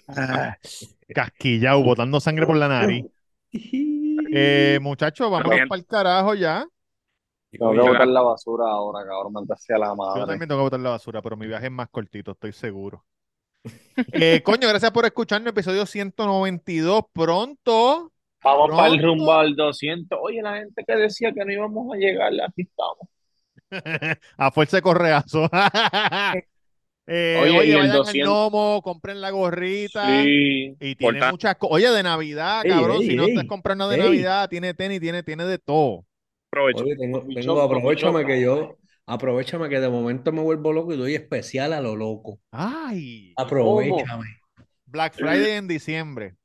[1.13, 3.05] Casquillao, botando sangre por la nariz.
[4.33, 5.67] Eh, muchachos, También.
[5.69, 6.65] para el carajo ya.
[7.51, 10.21] Tengo que Oye, botar la basura ahora, cabrón, maldita sea la Yo madre.
[10.21, 13.05] también tengo que botar la basura, pero mi viaje es más cortito, estoy seguro.
[14.13, 17.03] Eh, coño, gracias por escucharnos, episodio 192.
[17.13, 18.11] Pronto,
[18.55, 20.19] Vamos para el rumbo al 200.
[20.21, 23.07] Oye, la gente que decía que no íbamos a llegar, aquí estamos.
[24.37, 25.49] A fuerza de correazo.
[27.09, 28.27] Eh, Oye, oye, y el vayan 200.
[28.27, 30.05] al Nomo, compren la gorrita.
[30.23, 30.75] Sí.
[30.77, 31.75] Y tiene muchas cosas.
[31.75, 32.97] Oye, de Navidad, Ey, cabrón.
[33.01, 34.01] ey, si no ey, estás comprando de ey.
[34.01, 36.03] Navidad, tiene tenis, tiene, tiene de todo.
[36.49, 36.83] Provecho.
[36.83, 38.75] Oye, tengo, tengo, aprovechame que yo,
[39.05, 42.39] aprovechame que de momento me vuelvo loco y doy especial a lo loco.
[42.51, 44.25] Ay, Aprovechame.
[44.87, 46.35] Black Friday en diciembre.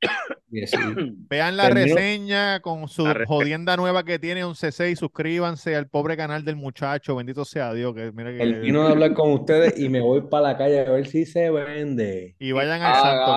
[0.51, 0.77] Sí.
[1.29, 5.87] Vean la reseña con su La jodienda nueva que tiene un CC y suscríbanse al
[5.87, 7.15] pobre canal del muchacho.
[7.15, 7.95] Bendito sea Dios.
[7.95, 10.91] Que, mira que- Termino de hablar con ustedes y me voy para la calle a
[10.91, 12.35] ver si se vende.
[12.37, 13.31] y vayan al santo.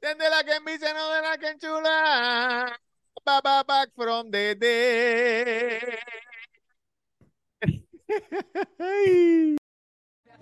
[0.00, 2.80] Tiende la que envicia, no de la que enchula.
[3.24, 4.56] Ba, ba, back from the.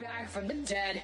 [0.04, 1.00] Back from the dead.